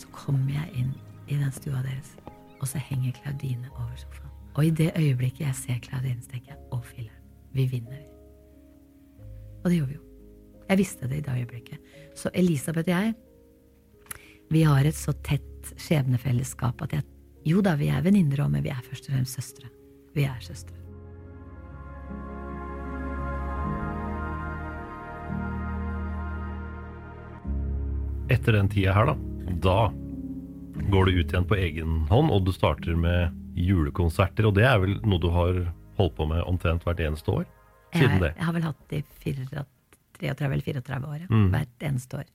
[0.00, 0.92] Så kommer jeg inn
[1.28, 2.16] i den stua deres,
[2.60, 4.32] og så henger Claudine over sofaen.
[4.54, 8.02] Og i det øyeblikket jeg ser Claudine, så tenker jeg å filler'n, vi vinner.
[9.62, 10.06] Og det gjorde vi jo.
[10.68, 11.78] Jeg visste det i det øyeblikket.
[12.16, 13.14] Så Elisabeth og jeg,
[14.52, 17.08] vi har et så tett skjebnefellesskap at jeg
[17.42, 19.66] Jo da, vi er venninner òg, men vi er først og fremst søstre.
[20.14, 20.81] Vi er søstre.
[28.32, 29.16] Etter den tida her, da,
[29.60, 29.78] da
[30.92, 34.48] går du ut igjen på egen hånd, og du starter med julekonserter.
[34.48, 35.58] Og det er vel noe du har
[35.98, 37.48] holdt på med omtrent hvert eneste år?
[37.92, 38.32] Siden det.
[38.38, 39.34] jeg har vel hatt det i
[40.22, 41.18] 34 eller 34 år.
[41.20, 41.28] ja.
[41.28, 41.50] Mm.
[41.52, 42.30] Hvert eneste år.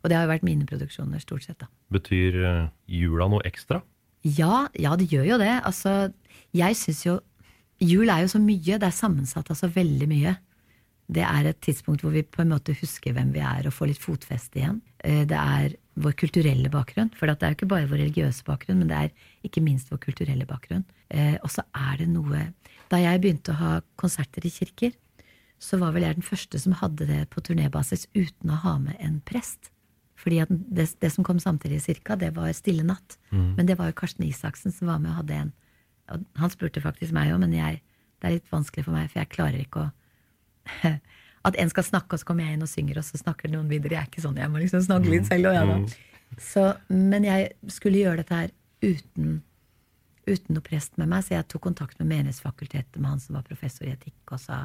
[0.00, 1.58] Og det har jo vært mine produksjoner, stort sett.
[1.60, 1.68] da.
[1.92, 3.82] Betyr eh, jula noe ekstra?
[4.24, 5.52] Ja, ja, det gjør jo det.
[5.64, 6.12] Altså,
[6.56, 7.20] jeg syns jo
[7.82, 8.78] Jul er jo så mye.
[8.78, 10.36] Det er sammensatt av så veldig mye.
[11.12, 13.90] Det er et tidspunkt hvor vi på en måte husker hvem vi er, og får
[13.90, 14.80] litt fotfeste igjen.
[15.04, 17.10] Eh, Det er vår kulturelle bakgrunn.
[17.14, 19.10] For det er jo ikke bare vår religiøse bakgrunn, men det er
[19.44, 20.84] ikke minst vår kulturelle bakgrunn.
[21.10, 22.52] Eh, Og så er det noe
[22.90, 24.92] Da jeg begynte å ha konserter i kirker,
[25.58, 28.96] så var vel jeg den første som hadde det på turnébasis uten å ha med
[29.00, 29.70] en prest.
[30.16, 33.16] Fordi det, det som kom samtidig cirka, det var Stille natt.
[33.30, 33.54] Mm.
[33.56, 35.52] Men det var jo Karsten Isaksen som var med og hadde en.
[36.12, 37.80] Og han spurte faktisk meg òg, men jeg,
[38.20, 39.90] det er litt vanskelig for meg, for jeg klarer ikke å
[41.48, 43.68] At en skal snakke, og så kommer jeg inn og synger, og så snakker noen
[43.68, 43.98] videre.
[43.98, 45.50] Jeg er ikke sånn, jeg må liksom snakke litt selv.
[45.50, 46.38] Og jeg, da.
[46.40, 48.54] Så, men jeg skulle gjøre dette her
[48.84, 49.34] uten,
[50.24, 53.44] uten noe prest med meg, så jeg tok kontakt med Menighetsfakultetet med han som var
[53.46, 54.64] professor i etikk, og sa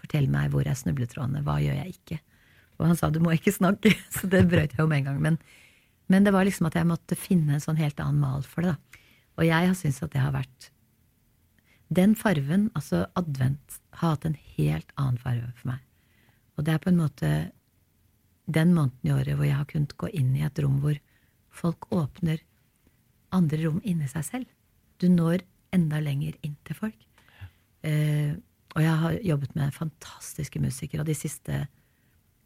[0.00, 2.16] Fortell meg hvor er snubletrådene, hva gjør jeg ikke?
[2.80, 5.18] Og han sa du må ikke snakke, så det brøt jeg jo med en gang.
[5.26, 5.40] Men,
[6.08, 8.76] men det var liksom at jeg måtte finne en sånn helt annen mal for det.
[8.78, 9.02] da.
[9.40, 10.70] Og jeg har syntes at det har vært
[11.90, 15.80] Den farven, altså advent, har hatt en helt annen farve for meg.
[16.56, 17.30] Og det er på en måte
[18.50, 20.98] den måneden i året hvor jeg har kunnet gå inn i et rom hvor
[21.50, 22.42] folk åpner
[23.34, 24.46] andre rom inni seg selv.
[25.02, 25.42] Du når
[25.74, 26.98] enda lenger inn til folk.
[27.86, 28.36] Eh,
[28.76, 31.64] og jeg har jobbet med fantastiske musikere, og de siste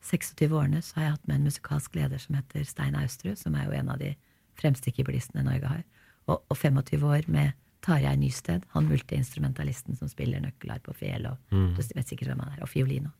[0.05, 3.57] 26 årene så har jeg hatt med en musikalsk leder som heter Stein Austrud, som
[3.57, 4.15] er jo en av de
[4.61, 5.85] fremste keyboardistene Norge har.
[6.29, 7.53] Og, og 25 år med
[7.85, 11.75] Tarjei Nysted, han multiinstrumentalisten som spiller nøkkelarp på fel, og Mm.
[11.77, 13.07] du vet sikkert hvem han er, og fiolin.
[13.07, 13.13] Og.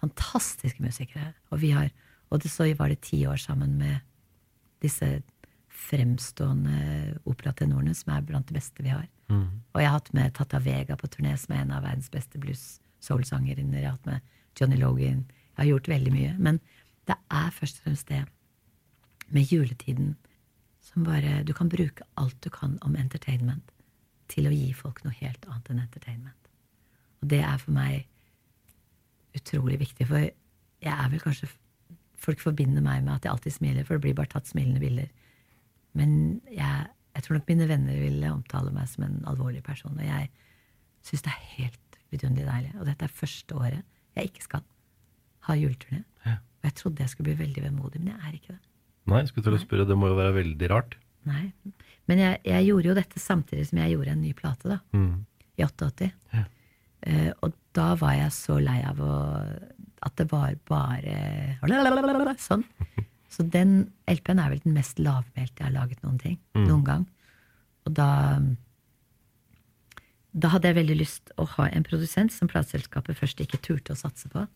[0.00, 1.34] Fantastiske musikere.
[1.50, 1.90] Og, vi har,
[2.30, 4.00] og det, så var det ti år sammen med
[4.80, 5.22] disse
[5.68, 9.06] fremstående operatenorene som er blant de beste vi har.
[9.30, 9.46] Mm.
[9.74, 12.38] Og jeg har hatt med Tata Vega på turné, som er en av verdens beste
[12.42, 13.80] blues-soul-sangerinner.
[13.80, 14.20] Jeg har hatt med
[14.58, 15.24] Johnny Logan.
[15.56, 16.32] Jeg har gjort veldig mye.
[16.38, 16.60] Men
[17.06, 18.24] det er først og fremst det
[19.30, 20.16] med juletiden
[20.82, 23.70] som bare Du kan bruke alt du kan om entertainment
[24.30, 26.50] til å gi folk noe helt annet enn entertainment.
[27.20, 28.06] Og det er for meg
[29.36, 31.50] utrolig viktig, for jeg er vel kanskje
[32.20, 35.06] Folk forbinder meg med at jeg alltid smiler, for det blir bare tatt smilende bilder.
[35.96, 36.10] Men
[36.52, 36.82] jeg,
[37.16, 39.94] jeg tror nok mine venner ville omtale meg som en alvorlig person.
[39.96, 40.28] Og jeg
[41.08, 42.74] syns det er helt vidunderlig deilig.
[42.76, 43.80] Og dette er første året
[44.18, 44.66] jeg ikke skal
[45.48, 46.02] ha juleturné.
[46.60, 48.60] Og jeg trodde jeg skulle bli veldig vemodig, men jeg er ikke det.
[49.08, 50.98] Nei, jeg skulle til å spørre, det må jo være veldig rart.
[51.28, 51.50] Nei.
[52.10, 54.78] Men jeg, jeg gjorde jo dette samtidig som jeg gjorde en ny plate, da.
[54.96, 55.26] Mm.
[55.60, 56.10] I 88.
[57.00, 59.14] Eh, og da var jeg så lei av å
[60.04, 61.14] At det var bare
[62.40, 62.64] sånn.
[63.30, 66.38] Så den LP-en er vel den mest lavmælte jeg har laget noen ting.
[66.56, 66.64] Mm.
[66.66, 67.06] Noen gang.
[67.86, 68.10] Og da
[70.30, 73.98] Da hadde jeg veldig lyst å ha en produsent som plateselskapet først ikke turte å
[73.98, 74.46] satse på.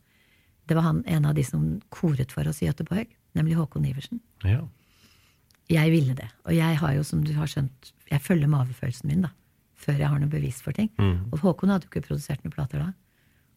[0.69, 4.21] Det var han, en av de som koret for oss i Göteborg, nemlig Håkon Iversen.
[4.47, 4.63] Ja.
[5.73, 6.29] Jeg ville det.
[6.45, 9.33] Og jeg har jo, som du har skjønt, jeg følger magefølelsen min, da.
[9.85, 10.91] Før jeg har noe bevis for ting.
[11.01, 11.31] Mm.
[11.33, 12.93] Og Håkon hadde jo ikke produsert noen plater da.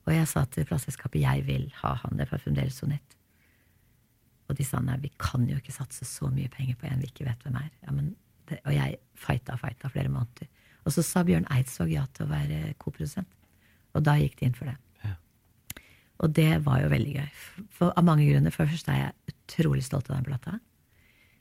[0.07, 3.17] Og jeg sa til plateselskapet jeg vil ha han, det var fremdeles Sonett.
[4.47, 7.09] Og de sa nei, vi kan jo ikke satse så mye penger på en vi
[7.11, 7.71] ikke vet hvem er.
[7.83, 8.13] Ja, men
[8.47, 10.47] det, og jeg fighta og fighta flere måneder.
[10.87, 13.27] Og så sa Bjørn Eidsvåg ja til å være koprodusent.
[13.95, 14.77] Og da gikk de inn for det.
[16.23, 17.27] Og det var jo veldig gøy.
[17.77, 18.53] For, av mange grunner.
[18.53, 20.55] For det første er jeg utrolig stolt av den plata.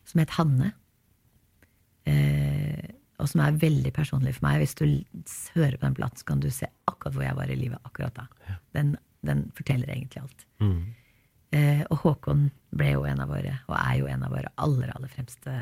[0.06, 0.72] Som het Hanne.
[2.06, 4.60] Eh, og som er veldig personlig for meg.
[4.62, 4.84] Hvis du
[5.56, 8.18] hører på den platen, så kan du se akkurat hvor jeg var i livet akkurat
[8.18, 8.26] da.
[8.76, 8.94] Den,
[9.26, 10.46] den forteller egentlig alt.
[10.60, 10.80] Mm.
[11.56, 14.92] Eh, og Håkon ble jo en av våre, og er jo en av våre aller,
[14.94, 15.54] aller fremste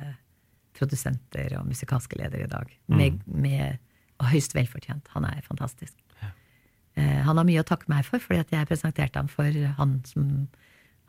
[0.74, 2.72] produsenter og musikalske ledere i dag.
[2.90, 3.78] Med, med,
[4.18, 5.12] og høyst velfortjent.
[5.14, 5.95] Han er fantastisk.
[6.95, 10.49] Eh, han har mye å takke meg for, fordi jeg presenterte ham for han som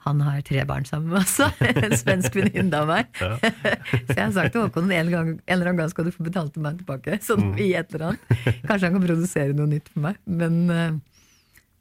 [0.05, 1.39] han har tre barn sammen med oss,
[1.85, 3.07] En svensk venninne av meg.
[3.19, 3.37] Ja.
[4.07, 6.23] Så jeg har sagt til Håkon en, gang, en eller annen gang skal du få
[6.27, 7.17] betalt meg tilbake.
[7.27, 7.57] Sånn Mm.
[7.59, 8.21] i et eller annet.
[8.69, 10.17] Kanskje han kan produsere noe nytt for meg.
[10.25, 10.95] Men, eh,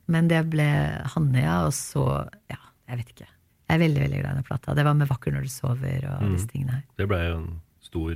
[0.09, 0.67] men det ble
[1.15, 1.61] Hanne, ja.
[1.69, 2.05] Og så
[2.51, 2.59] Ja,
[2.89, 3.29] jeg vet ikke.
[3.71, 4.75] Jeg er veldig veldig glad i den plata.
[4.77, 6.33] Det var med 'Vakker når du sover' og Mm.
[6.35, 6.83] disse tingene her.
[6.99, 8.15] Det ble jo en stor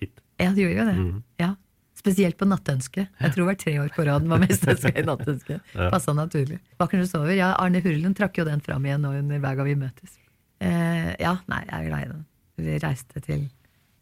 [0.00, 0.20] hit.
[0.40, 0.96] Ja, det gjorde jo det.
[0.96, 1.22] Mm.
[1.38, 1.54] Ja.
[2.02, 3.04] Spesielt på Nattønske.
[3.06, 5.60] Jeg tror det var tre år på rad var mest ønska i Nattønske.
[5.76, 5.86] Ja.
[5.92, 6.58] Passa naturlig.
[6.82, 7.30] Vakker du sover.
[7.38, 10.16] Ja, Arne Hurlen trakk jo den fram igjen nå under hver gang vi møtes.
[10.62, 12.24] Eh, ja, nei, jeg er glad i den.
[12.62, 13.44] Vi reiste til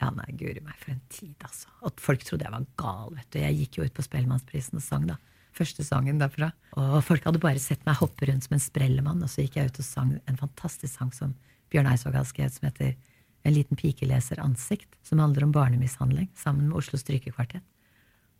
[0.01, 1.68] Ja, nei, guri meg, for en tid, altså.
[1.84, 3.38] Og folk trodde jeg var gal, vet du.
[3.42, 5.18] Jeg gikk jo ut på Spellemannsprisen og sang, da.
[5.53, 6.48] Første sangen derfra.
[6.80, 9.74] Og folk hadde bare sett meg hoppe rundt som en sprellemann, og så gikk jeg
[9.74, 11.34] ut og sang en fantastisk sang som
[11.68, 12.96] Bjørn Eidsvåg har skrevet, som heter
[13.44, 17.64] En liten pike leser ansikt, som handler om barnemishandling, sammen med Oslo Strykekvartett.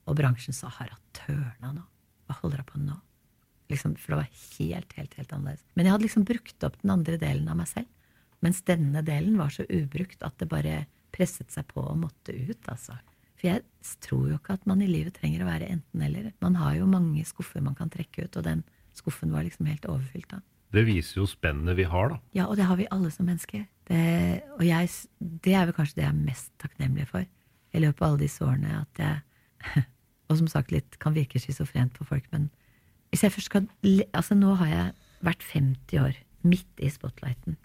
[0.07, 1.87] Og bransjen sa 'har hatt tørna nå'.
[2.27, 3.01] Hva holder hun på nå?
[3.71, 5.65] Liksom, for det var helt, helt, helt annerledes.
[5.75, 7.87] Men jeg hadde liksom brukt opp den andre delen av meg selv.
[8.41, 12.69] Mens denne delen var så ubrukt at det bare presset seg på og måtte ut,
[12.69, 12.97] altså.
[13.41, 13.63] For jeg
[14.05, 16.33] tror jo ikke at man i livet trenger å være enten-eller.
[16.45, 18.65] Man har jo mange skuffer man kan trekke ut, og den
[18.97, 20.41] skuffen var liksom helt overfylt da.
[20.71, 22.19] Det viser jo spennet vi har, da.
[22.37, 23.65] Ja, og det har vi alle som mennesker.
[23.91, 24.03] Det,
[24.55, 28.07] og jeg, det er vel kanskje det jeg er mest takknemlig for i løpet av
[28.11, 28.85] alle disse årene.
[28.85, 29.25] At jeg,
[30.29, 32.49] og som sagt litt kan virke schizofrent på folk, men
[33.11, 33.67] hvis jeg først skal
[34.15, 34.93] Altså, nå har jeg
[35.27, 37.57] vært 50 år, midt i spotlighten.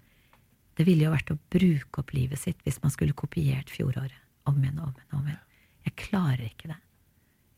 [0.76, 4.18] Det ville jo vært å bruke opp livet sitt hvis man skulle kopiert fjoråret.
[4.50, 5.12] Om igjen og om igjen.
[5.12, 5.44] og om igjen.
[5.86, 6.82] Jeg klarer ikke det.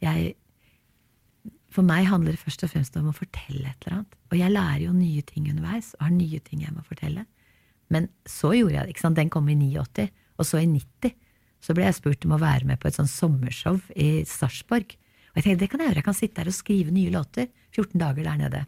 [0.03, 0.35] Jeg
[1.73, 4.13] for meg handler det først og fremst om å fortelle et eller annet.
[4.31, 7.25] Og jeg lærer jo nye ting underveis, og har nye ting jeg må fortelle.
[7.93, 8.93] Men så gjorde jeg det.
[8.95, 9.19] ikke sant?
[9.19, 10.07] Den kom i 89,
[10.37, 11.15] og så i 90
[11.63, 14.95] så ble jeg spurt om å være med på et sånn sommershow i Sarpsborg.
[15.31, 17.49] Og jeg tenkte det kan jeg gjøre, jeg kan sitte der og skrive nye låter.
[17.75, 18.63] 14 dager der nede.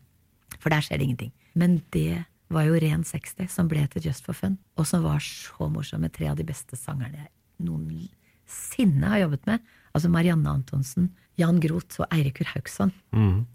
[0.59, 1.33] For der skjer det ingenting.
[1.57, 2.23] Men det
[2.53, 6.01] var jo ren 60, som ble til Just for Fun, og som var så morsom
[6.05, 7.31] med tre av de beste sangerne jeg
[7.65, 9.65] noensinne har jobbet med.
[9.93, 12.91] Altså Marianne Antonsen, Jan Groth og Eirikur Haugsson.
[13.15, 13.45] Mm.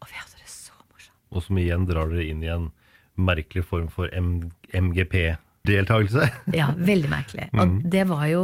[0.00, 1.20] Og vi hadde det så morsomt.
[1.30, 2.66] Og som igjen drar dere inn i en
[3.20, 6.30] merkelig form for MGP-deltakelse.
[6.56, 7.50] Ja, veldig merkelig.
[7.52, 7.78] Og mm.
[7.92, 8.42] det var jo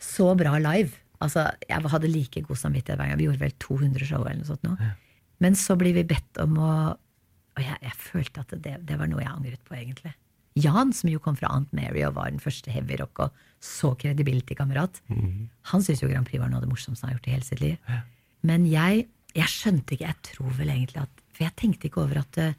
[0.00, 0.98] så bra live.
[1.22, 3.18] Altså, jeg hadde like god samvittighet hver gang.
[3.20, 4.74] Vi gjorde vel 200 show eller noe sånt nå.
[5.44, 6.74] Men så blir vi bedt om å
[7.54, 10.10] Og jeg, jeg følte at det, det var noe jeg angret på, egentlig.
[10.58, 13.30] Jan, som jo kom fra Aunt Mary og var den første heavy rock og
[13.62, 15.00] så credibility-kamerat,
[15.70, 17.46] han syntes jo Grand Prix var noe av det morsomste han har gjort i hele
[17.46, 17.76] sitt liv.
[18.42, 22.20] Men jeg, jeg skjønte ikke, jeg tror vel egentlig at For jeg tenkte ikke over
[22.20, 22.54] at, eh,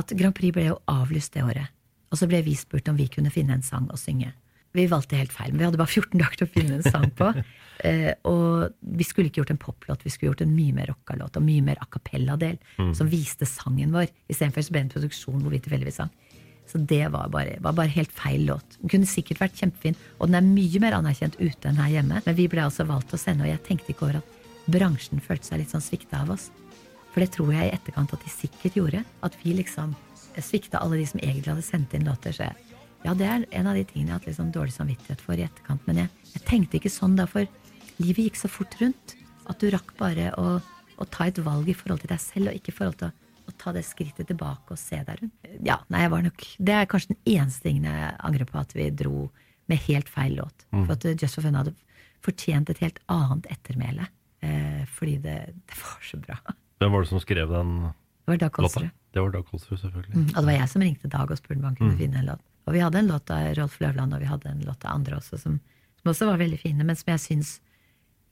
[0.00, 1.68] at Grand Prix ble jo avlyst det året.
[2.08, 4.30] Og så ble vi spurt om vi kunne finne en sang å synge.
[4.76, 7.10] Vi valgte helt feil, men vi hadde bare 14 dager til å finne en sang
[7.18, 7.32] på.
[7.78, 11.14] Eh, og vi skulle ikke gjort en poplåt, vi skulle gjort en mye mer rocka
[11.14, 12.88] låt og mye mer a cappella-del Mm.
[12.98, 16.10] som viste sangen vår, istedenfor så ble det en produksjon hvor vi tilfeldigvis sang.
[16.66, 18.74] Så det var bare, var bare helt feil låt.
[18.80, 22.18] Den kunne sikkert vært kjempefin, og den er mye mer anerkjent ute enn her hjemme.
[22.26, 24.34] Men vi ble altså valgt å sende, og jeg tenkte ikke over at
[24.66, 26.50] bransjen følte seg litt sånn svikta av oss.
[27.14, 29.04] For det tror jeg i etterkant at de sikkert gjorde.
[29.22, 29.94] At vi liksom
[30.42, 32.34] svikta alle de som egentlig hadde sendt inn låter.
[32.34, 32.58] Så jeg,
[33.04, 35.44] ja, det er en av de tingene jeg har hatt sånn dårlig samvittighet for i
[35.46, 35.84] etterkant.
[35.86, 37.46] Men jeg, jeg tenkte ikke sånn da, for
[38.02, 39.14] livet gikk så fort rundt.
[39.48, 40.58] At du rakk bare å,
[40.98, 43.12] å ta et valg i forhold til deg selv, og ikke i forhold til å,
[43.48, 45.50] å ta det skrittet tilbake og se deg rundt.
[45.64, 48.74] Ja, nei, jeg var nok Det er kanskje den eneste tingen jeg angrer på, at
[48.76, 49.28] vi dro
[49.68, 50.66] med helt feil låt.
[50.74, 50.84] Mm.
[50.88, 51.72] For at Just for Fun hadde
[52.24, 54.08] fortjent et helt annet ettermæle.
[54.42, 55.38] Eh, fordi det,
[55.70, 56.36] det var så bra.
[56.82, 58.52] Hvem var det som skrev den Det var Dag?
[58.58, 58.90] Kolsrud.
[59.16, 60.14] Det var Dag Kolsrud, selvfølgelig.
[60.14, 61.98] Mm, og det var jeg som ringte Dag og spurte om han kunne Mm.
[62.04, 62.44] finne en låt.
[62.68, 65.16] Og vi hadde en låt av Rolf Løvland, og vi hadde en låt av andre
[65.22, 65.56] også, som,
[66.02, 67.54] som også var veldig fine, men som jeg syns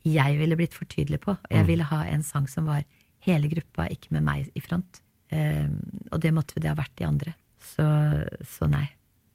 [0.06, 1.32] jeg ville blitt for tydelig på.
[1.50, 1.66] Jeg Mm.
[1.66, 2.84] ville ha en sang som var
[3.26, 5.00] hele gruppa, ikke med meg i front.
[5.32, 5.80] Um,
[6.12, 7.32] og det måtte det ha vært de andre.
[7.58, 7.82] Så,
[8.46, 8.84] så nei.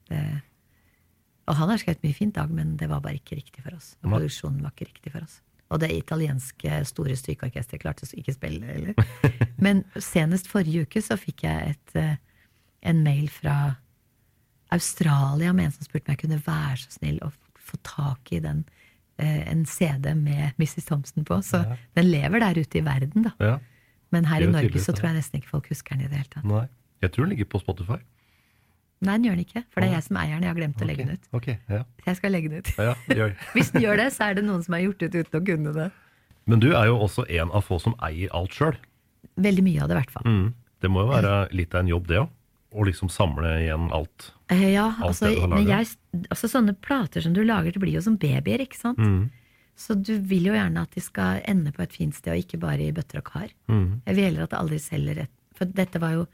[0.08, 0.22] Det,
[1.50, 3.96] og han har skrevet mye fint, Dag, men det var bare ikke riktig for oss.
[4.02, 5.40] Og produksjonen var ikke riktig for oss.
[5.72, 8.94] Og det italienske store strykeorkesteret klarte så ikke spille heller.
[9.64, 12.16] Men senest forrige uke så fikk jeg et, eh,
[12.88, 13.76] en mail fra
[14.72, 17.30] Australia med en som spurte om jeg kunne være så snill å
[17.62, 18.64] få tak i den,
[19.18, 20.86] eh, en CD med Mrs.
[20.88, 21.38] Thompson på.
[21.44, 21.76] Så Ja.
[21.94, 23.32] den lever der ute i verden, da.
[23.40, 23.58] Ja.
[24.10, 26.16] Men her i Norge tydeligvis så tror jeg nesten ikke folk husker den i det
[26.16, 26.44] hele tatt.
[26.44, 26.66] Nei.
[27.02, 28.00] Jeg tror den ligger på Spotify.
[29.02, 30.42] Nei, den gjør den ikke, for det er jeg som eier den.
[30.42, 31.24] Jeg har glemt å legge den ut.
[31.32, 31.82] Ok, ja.
[32.02, 32.68] Så jeg skal legge den ut.
[33.56, 35.72] Hvis den gjør det, så er det noen som har gjort det uten å kunne
[35.74, 35.88] det.
[36.46, 38.76] Men du er jo også en av få som eier alt sjøl.
[39.42, 40.22] Veldig mye av det, i hvert fall.
[40.28, 40.54] Mm.
[40.82, 42.28] Det må jo være litt av en jobb, det òg.
[42.72, 44.30] Å liksom samle igjen alt.
[44.48, 45.28] Eh, Ja, Alt altså,
[45.68, 45.86] jeg,
[46.30, 48.98] altså sånne plater som du lager, det blir jo som babyer, ikke sant?
[48.98, 49.30] Mm.
[49.76, 52.60] Så du vil jo gjerne at de skal ende på et fint sted, og ikke
[52.60, 53.48] bare i bøtter og kar.
[53.68, 54.02] Mm.
[54.06, 56.26] Jeg vil heller at det aldri selger et For dette var jo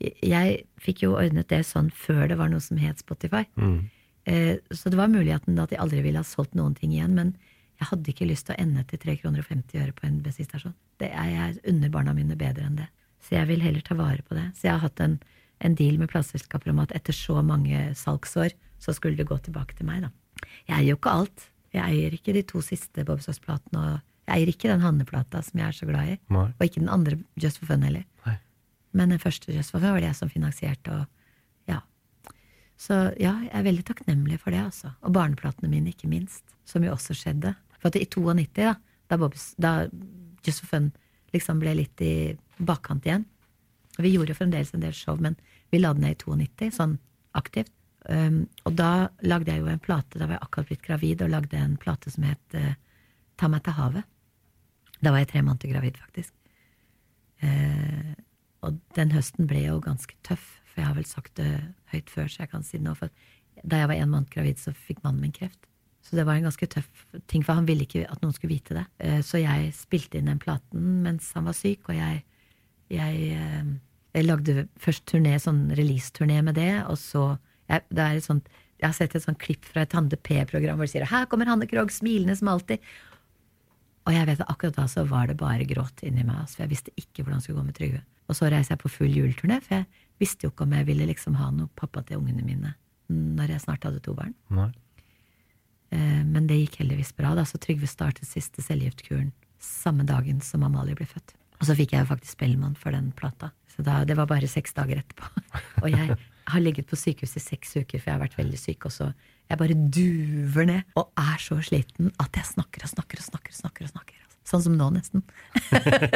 [0.00, 3.44] Jeg fikk jo ordnet det sånn før det var noe som het Spotify.
[3.56, 3.90] Mm.
[4.26, 7.36] Eh, Så det var muligheten at de aldri ville ha solgt noen ting igjen, men
[7.80, 10.20] jeg hadde ikke lyst til å ende til 3 kroner og 50 øre på en
[10.22, 10.74] bensinstasjon.
[10.98, 12.88] Det er jeg unner barna mine bedre enn det.
[13.22, 14.48] Så jeg vil heller ta vare på det.
[14.54, 15.16] Så jeg har hatt en,
[15.62, 19.76] en deal med plateselskaper om at etter så mange salgsår, så skulle det gå tilbake
[19.78, 20.10] til meg, da.
[20.66, 21.44] Jeg eier jo ikke alt.
[21.72, 25.60] Jeg eier ikke de to siste Bob Soss-platene, og jeg eier ikke den Hanne-plata som
[25.60, 26.18] jeg er så glad i.
[26.34, 26.48] Nei.
[26.50, 28.04] Og ikke den andre Just for Fun heller.
[28.26, 28.36] Nei.
[28.98, 31.80] Men den første Just for Fun var det jeg som finansierte, og ja.
[32.80, 34.94] Så ja, jeg er veldig takknemlig for det, altså.
[35.06, 36.44] Og barneplatene mine, ikke minst.
[36.68, 37.54] Som jo også skjedde.
[37.78, 38.74] For at i 92, da,
[39.10, 39.76] da, Bobs, da
[40.46, 40.90] Just for Fun
[41.32, 42.14] liksom ble litt i
[42.62, 43.24] bakkant igjen
[43.98, 45.36] Vi gjorde jo fremdeles en del show, men
[45.72, 46.96] vi la den ned i 92, sånn
[47.36, 47.72] aktivt.
[48.08, 51.30] Um, og da lagde jeg jo en plate, da var jeg akkurat blitt gravid, og
[51.30, 52.72] lagde en plate som het uh,
[53.40, 54.04] Ta meg til havet.
[55.02, 56.34] Da var jeg tre måneder gravid, faktisk.
[57.42, 58.12] Uh,
[58.62, 61.48] og den høsten ble jo ganske tøff, for jeg har vel sagt det
[61.90, 62.94] høyt før, så jeg kan si det nå.
[62.98, 63.10] For
[63.64, 65.66] da jeg var en måned gravid, så fikk mannen min kreft.
[66.02, 68.76] Så det var en ganske tøff ting, for han ville ikke at noen skulle vite
[68.78, 68.84] det.
[69.02, 72.22] Uh, så jeg spilte inn den platen mens han var syk, og jeg,
[72.92, 73.70] jeg, eh,
[74.16, 77.38] jeg lagde først turné, sånn release-turné med det, og så
[77.70, 78.50] jeg, det er et sånt,
[78.82, 81.46] jeg har sett et sånt klipp fra et Hande P-program hvor de sier 'Her kommer
[81.46, 82.82] Hanne Krogh, smilende som alltid'.
[84.02, 86.62] Og jeg vet at akkurat da så var det bare gråt inni meg, altså, for
[86.64, 88.00] jeg visste ikke hvordan det skulle gå med Trygve.
[88.28, 89.86] Og så reiser jeg på full juleturné, for jeg
[90.18, 92.74] visste jo ikke om jeg ville liksom ha noe pappa til ungene mine
[93.08, 94.34] når jeg snart hadde to barn.
[94.50, 94.72] Nei.
[95.92, 99.32] Eh, Men det gikk heldigvis bra, da, så Trygve startet siste cellegiftkuren
[99.62, 101.34] samme dagen som Amalie ble født.
[101.62, 103.52] Og så fikk jeg faktisk Spellemann for den plata.
[103.70, 105.28] Så da, det var bare seks dager etterpå.
[105.84, 106.16] Og jeg
[106.50, 108.88] har ligget på sykehus i seks uker, for jeg har vært veldig syk.
[108.90, 109.12] Og så
[109.52, 113.54] jeg bare duver ned og er så sliten at jeg snakker og snakker og snakker.
[113.54, 114.18] og snakker, og snakker.
[114.48, 115.22] Sånn som nå, nesten.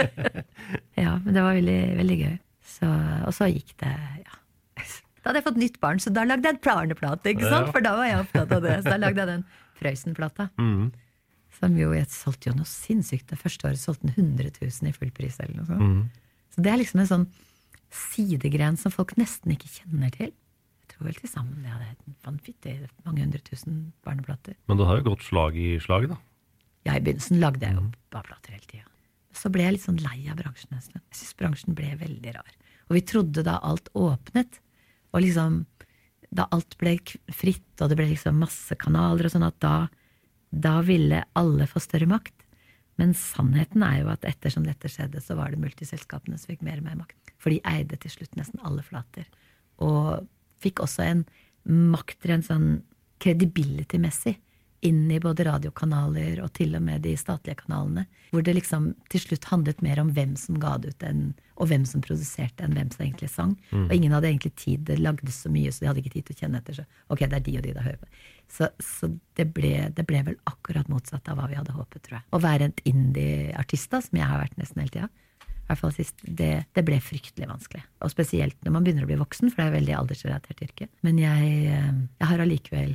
[1.04, 2.34] ja, men det var veldig, veldig gøy.
[2.66, 2.88] Så,
[3.28, 3.92] og så gikk det
[4.24, 4.40] ja.
[5.26, 7.66] Da hadde jeg fått nytt barn, så da lagde jeg en planeplate, ikke sant?
[7.66, 7.72] Ja.
[7.74, 8.74] For da var jeg opptatt av det.
[8.84, 9.46] Så da lagde jeg den
[9.80, 10.48] Prøysen-plata.
[10.62, 10.84] Mhm.
[11.56, 13.28] Som jo jeg solgte jo noe sinnssykt.
[13.30, 15.38] Det første året solgte den 100 000 i full pris.
[15.40, 15.82] eller noe sånt.
[15.82, 16.32] Mm.
[16.52, 17.28] Så det er liksom en sånn
[17.92, 20.32] sidegren som folk nesten ikke kjenner til.
[20.32, 24.56] Jeg tror vel til sammen det hadde vanvittig mange hundre tusen barneplater.
[24.68, 26.18] Men det har jo gått slag i slag, da.
[26.86, 28.86] Ja, i begynnelsen lagde jeg jo bare plater hele tida.
[29.36, 31.02] Så ble jeg litt sånn lei av bransjen Nesten.
[31.02, 32.52] Jeg syns bransjen ble veldig rar.
[32.86, 34.60] Og vi trodde da alt åpnet,
[35.12, 35.64] og liksom
[36.36, 36.96] da alt ble
[37.34, 39.74] fritt, og det ble liksom masse kanaler og sånn, at da,
[40.50, 42.34] da ville alle få større makt.
[42.96, 46.80] Men sannheten er jo at ettersom dette skjedde, så var det multiselskapene som fikk mer
[46.80, 47.34] og mer makt.
[47.36, 49.26] For de eide til slutt nesten alle flater.
[49.84, 50.24] Og
[50.64, 51.26] fikk også en
[51.92, 52.68] makt rent sånn
[53.20, 54.36] credibility-messig
[54.84, 58.06] inn i både radiokanaler og til og med de statlige kanalene.
[58.30, 61.22] Hvor det liksom til slutt handlet mer om hvem som ga det ut, en,
[61.56, 63.54] og hvem som produserte, enn hvem som egentlig sang.
[63.70, 63.86] Mm.
[63.86, 66.36] Og ingen hadde egentlig tid, det lagdes så mye, så de hadde ikke tid til
[66.36, 66.80] å kjenne etter.
[66.80, 68.10] Så ok, det er de og de det hører på.
[68.56, 72.20] Så, så det, ble, det ble vel akkurat motsatt av hva vi hadde håpet, tror
[72.20, 72.28] jeg.
[72.30, 75.10] Å være en indie-artist, da, som jeg har vært nesten hele tida,
[75.66, 77.82] i hvert fall sist, det, det ble fryktelig vanskelig.
[78.06, 80.86] Og spesielt når man begynner å bli voksen, for det er veldig aldersrelatert yrke.
[81.02, 81.88] Men jeg, eh,
[82.20, 82.92] jeg har allikevel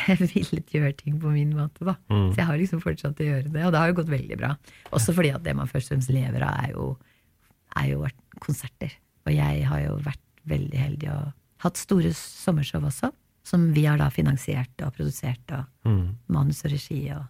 [0.34, 1.94] villet gjøre ting på min måte, da.
[2.10, 2.28] Mm.
[2.32, 4.52] Så jeg har liksom fortsatt å gjøre det, og det har jo gått veldig bra.
[4.96, 6.86] Også fordi at det man først og fremst lever av, er jo,
[7.80, 8.06] er jo
[8.42, 8.94] konserter.
[9.26, 11.28] Og jeg har jo vært veldig heldig og
[11.62, 13.12] hatt store sommershow også,
[13.46, 16.14] som vi har da finansiert og produsert, og Mm.
[16.30, 17.24] manus og regi og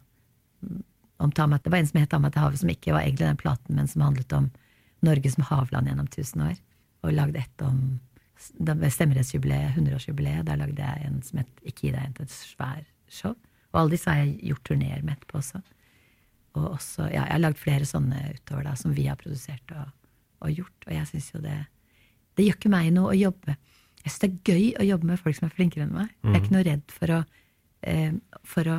[0.60, 0.82] mm,
[1.24, 3.28] om Tamat, Det var en som het Ta meg til havet, som ikke var egentlig
[3.28, 4.50] den platen, men som handlet om
[5.02, 6.56] Norge som havland gjennom tusen år.
[7.02, 8.00] Og lagde et om
[8.42, 13.36] stemmerettsjubileet, 100-årsjubileet, der lagde jeg en som het Ikke gi deg en et svær show.
[13.72, 15.62] Og alle disse har jeg gjort turneer med etterpå også.
[16.58, 19.92] Og også, ja, jeg har lagd flere sånne utover da, som vi har produsert og,
[20.44, 20.88] og gjort.
[20.88, 21.58] Og jeg syns jo det
[22.36, 23.56] Det gjør ikke meg noe å jobbe
[24.02, 26.12] Jeg syns det er gøy å jobbe med folk som er flinkere enn meg.
[26.24, 27.20] Jeg er ikke noe redd for å,
[27.86, 28.12] eh,
[28.42, 28.78] for å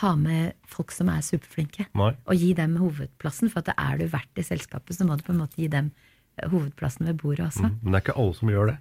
[0.00, 2.12] ha med folk som er superflinke, Nei.
[2.24, 3.50] og gi dem hovedplassen.
[3.52, 5.68] For at det er du verdt i selskapet, så må du på en måte gi
[5.68, 5.92] dem
[6.40, 7.68] hovedplassen ved bordet også.
[7.68, 7.78] Mm.
[7.82, 8.78] Men det er ikke alle som gjør det.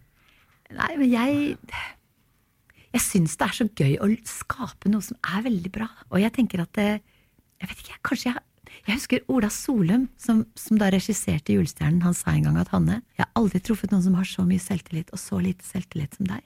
[0.71, 1.57] Nei, men jeg
[2.91, 5.87] Jeg syns det er så gøy å skape noe som er veldig bra.
[6.11, 7.01] Og jeg tenker at det,
[7.61, 8.41] Jeg vet ikke, kanskje jeg
[8.87, 12.01] Jeg husker Ola Solum, som, som da regisserte Julestjernen.
[12.03, 14.59] Han sa en gang at Hanne, jeg har aldri truffet noen som har så mye
[14.63, 16.41] selvtillit og så lite selvtillit som deg.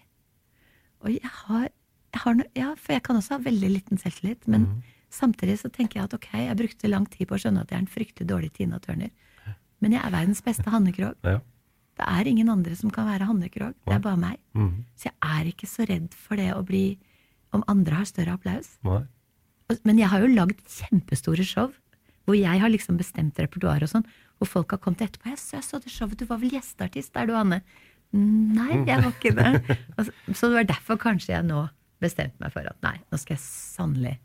[1.06, 1.70] Og jeg har,
[2.14, 4.82] jeg har no- Ja, for jeg kan også ha veldig liten selvtillit, men
[5.14, 7.78] samtidig så tenker jeg at ok, jeg brukte lang tid på å skjønne at jeg
[7.78, 9.10] er en fryktelig dårlig Tina Turner.
[9.82, 11.15] Men jeg er verdens beste Hanne Krogh.
[11.23, 11.39] Ja.
[11.95, 13.73] Det er ingen andre som kan være Hanne Krogh.
[13.86, 14.38] Det er bare meg.
[14.53, 14.84] Mhm.
[14.95, 16.97] Så jeg er ikke så redd for det å bli
[17.53, 18.78] Om andre har større applaus.
[18.84, 19.05] Nei.
[19.86, 21.71] Men jeg har jo lagd kjempestore show
[22.26, 24.03] hvor jeg har liksom bestemt repertoar og sånn.
[24.41, 25.30] Hvor folk har kommet etterpå.
[25.30, 27.15] Jeg så, jeg så det showet, du var vel gjesteartist?
[27.15, 27.61] Er du Anne?
[28.11, 29.78] Nei, jeg var ikke det.
[30.05, 31.69] Så- Så det var derfor kanskje jeg nå
[32.01, 34.17] bestemte meg for at nei, nå skal jeg sannelig,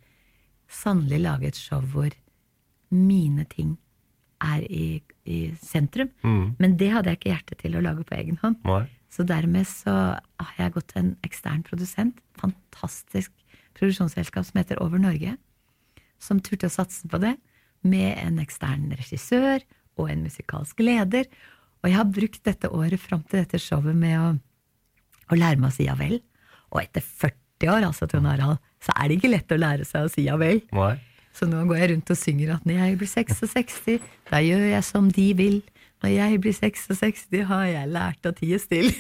[0.69, 2.11] sannelig lage et show hvor
[2.91, 3.77] mine ting
[4.41, 6.11] er i, i sentrum.
[6.25, 6.57] Mm.
[6.61, 8.59] Men det hadde jeg ikke hjerte til å lage på egen hånd.
[8.69, 8.85] Nei.
[9.11, 13.33] Så dermed så har jeg gått til en ekstern produsent, fantastisk
[13.79, 15.35] produksjonsselskap som heter Over Norge,
[16.23, 17.35] som turte å satse på det,
[17.81, 19.65] med en ekstern regissør
[19.99, 21.27] og en musikalsk leder.
[21.81, 24.33] Og jeg har brukt dette året fram til dette showet med å,
[25.33, 26.19] å lære meg å si ja vel.
[26.71, 30.07] Og etter 40 år, altså, Trond Harald, så er det ikke lett å lære seg
[30.07, 30.63] å si ja vel.
[30.77, 30.93] Nei.
[31.41, 33.77] Så nå går jeg rundt og synger at når jeg blir 66,
[34.29, 35.63] da gjør jeg som de vil.
[36.05, 38.93] Når jeg blir 66, har jeg lært å tie stille.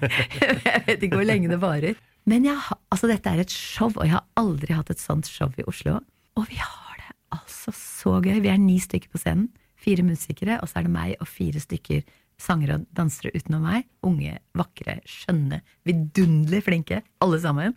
[0.64, 2.00] jeg vet ikke hvor lenge det varer.
[2.24, 2.56] Men jeg,
[2.88, 5.98] altså, dette er et show, og jeg har aldri hatt et sånt show i Oslo.
[6.40, 8.40] Og vi har det altså så gøy.
[8.40, 9.50] Vi er ni stykker på scenen.
[9.84, 12.00] Fire musikere, og så er det meg og fire stykker
[12.40, 13.84] sangere og dansere utenom meg.
[14.08, 17.76] Unge, vakre, skjønne, vidunderlig flinke, alle sammen.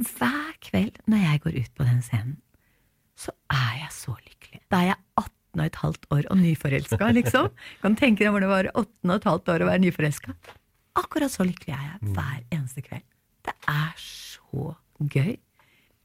[0.00, 2.38] Hver kveld når jeg går ut på den scenen,
[3.18, 4.62] så er jeg så lykkelig.
[4.70, 7.50] Da er jeg 18 og et halvt år og nyforelska, liksom.
[7.82, 10.34] Kan tenke deg hvor det var 18 og et halvt år å være nyforelska.
[10.98, 13.06] Akkurat så lykkelig er jeg hver eneste kveld.
[13.46, 14.72] Det er så
[15.14, 15.34] gøy.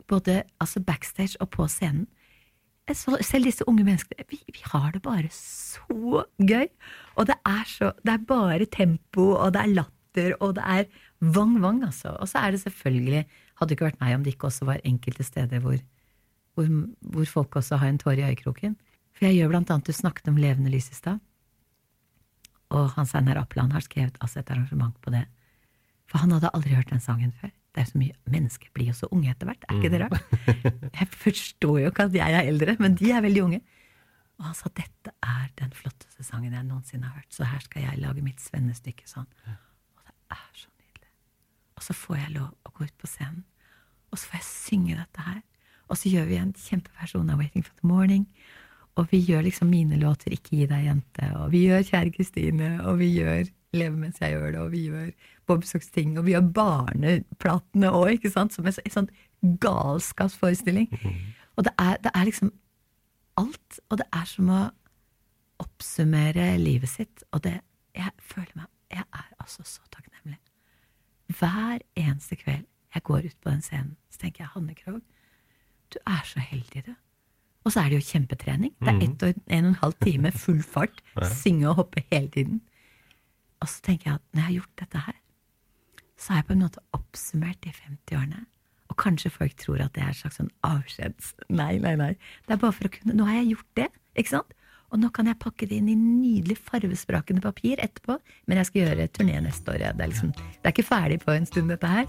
[0.09, 2.07] Både altså backstage og på scenen.
[2.91, 6.67] Så, selv disse unge menneskene, vi, vi har det bare så gøy.
[7.15, 10.89] Og det er så Det er bare tempo, og det er latter, og det er
[11.21, 12.17] vang-vang, altså.
[12.19, 14.81] Og så er det selvfølgelig Hadde det ikke vært meg om det ikke også var
[14.83, 15.77] enkelte steder hvor,
[16.53, 16.69] hvor,
[17.13, 18.75] hvor folk også har en tåre i øyekroken.
[19.13, 21.21] For jeg gjør blant annet Du snakket om levende lys i stad.
[22.73, 25.25] Og Hans Einar Appeland har skrevet altså et arrangement på det.
[26.09, 27.53] For han hadde aldri hørt den sangen før.
[27.73, 30.33] Det er så mye Mennesker blir jo så unge etter hvert, er ikke det rart?
[30.99, 33.59] Jeg forstår jo ikke at jeg er eldre, men de er veldig unge.
[34.37, 37.85] Og han sa dette er den flotteste sangen jeg noensinne har hørt, så her skal
[37.85, 39.27] jeg lage mitt svennestykke sånn.
[39.49, 41.09] Og det er så nydelig.
[41.77, 43.43] Og så får jeg lov å gå ut på scenen,
[44.09, 45.41] og så får jeg synge dette her.
[45.93, 48.23] Og så gjør vi en kjempeversjon av Waiting for the Morning.
[48.97, 52.69] Og vi gjør liksom mine låter, Ikke gi deg, jente, og vi gjør Kjære Kristine,
[52.81, 55.07] og vi gjør Leve mens jeg gjør det, og vi gjør
[55.49, 58.53] Bob Socks ting, og vi gjør barneplatene òg, ikke sant?
[58.53, 59.09] Som en, en sånn
[59.61, 60.91] galskapsforestilling.
[61.57, 62.51] Og det er, det er liksom
[63.41, 64.61] alt, og det er som å
[65.63, 67.59] oppsummere livet sitt, og det
[67.93, 70.39] Jeg føler meg Jeg er altså så takknemlig.
[71.29, 75.01] Hver eneste kveld jeg går ut på den scenen, så tenker jeg Hanne Krogh,
[75.93, 76.93] du er så heldig, du.
[77.65, 78.73] Og så er det jo kjempetrening.
[78.79, 79.03] Det er Mhm.
[79.03, 81.01] ett og en og en halv time, full fart,
[81.43, 82.61] synge og hoppe hele tiden.
[83.61, 85.13] Og så tenker jeg at når jeg har gjort dette her,
[86.17, 88.45] så har jeg på en måte oppsummert de 50-årene.
[88.89, 91.33] Og kanskje folk tror at det er en slags sånn avskjeds...
[91.49, 92.11] Nei, nei, nei.
[92.47, 93.87] Det er bare for å kunne Nå har jeg gjort det,
[94.19, 94.53] ikke sant?
[94.93, 98.19] Og nå kan jeg pakke det inn i nydelig farvesprakende papir etterpå.
[98.45, 99.79] Men jeg skal gjøre turné neste år.
[99.81, 99.91] ja.
[99.93, 102.05] Det er, liksom, det er ikke ferdig på en stund, dette her.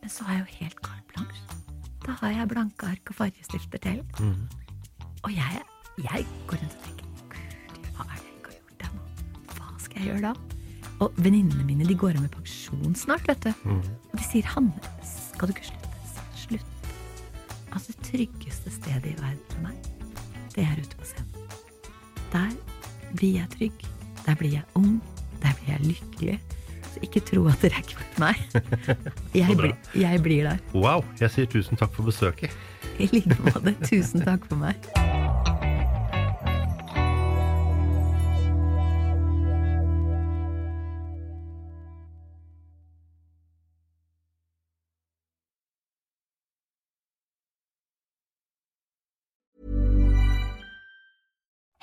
[0.00, 1.42] Men så har jeg jo helt carte blanche.
[2.08, 3.98] Da har jeg blanke ark og fargestifter til.
[5.26, 5.58] Og jeg,
[6.00, 9.02] jeg går rundt og tenker Gud, hva er det jeg har gjort nå?
[9.58, 10.32] Hva skal jeg gjøre da?
[11.04, 13.52] Og venninnene mine de går av med pensjon snart, vet du.
[13.74, 14.72] Og de sier 'Hanne,
[15.04, 15.84] skal du ikke slutte?'
[16.46, 16.88] Slutt.
[17.72, 19.76] Altså, det tryggeste stedet i verden for meg,
[20.54, 21.28] det er ute på scenen.
[22.32, 22.50] Der
[23.12, 23.84] blir jeg trygg.
[24.26, 25.02] Der blir jeg ung.
[25.42, 26.40] Der blir jeg lykkelig.
[26.94, 28.40] Så ikke tro at dere er kvitt meg.
[29.36, 30.62] Jeg, bli, jeg blir der.
[30.72, 32.54] Wow, jeg sier tusen takk for besøket.
[32.98, 33.76] I like måte.
[33.84, 35.17] Tusen takk for meg.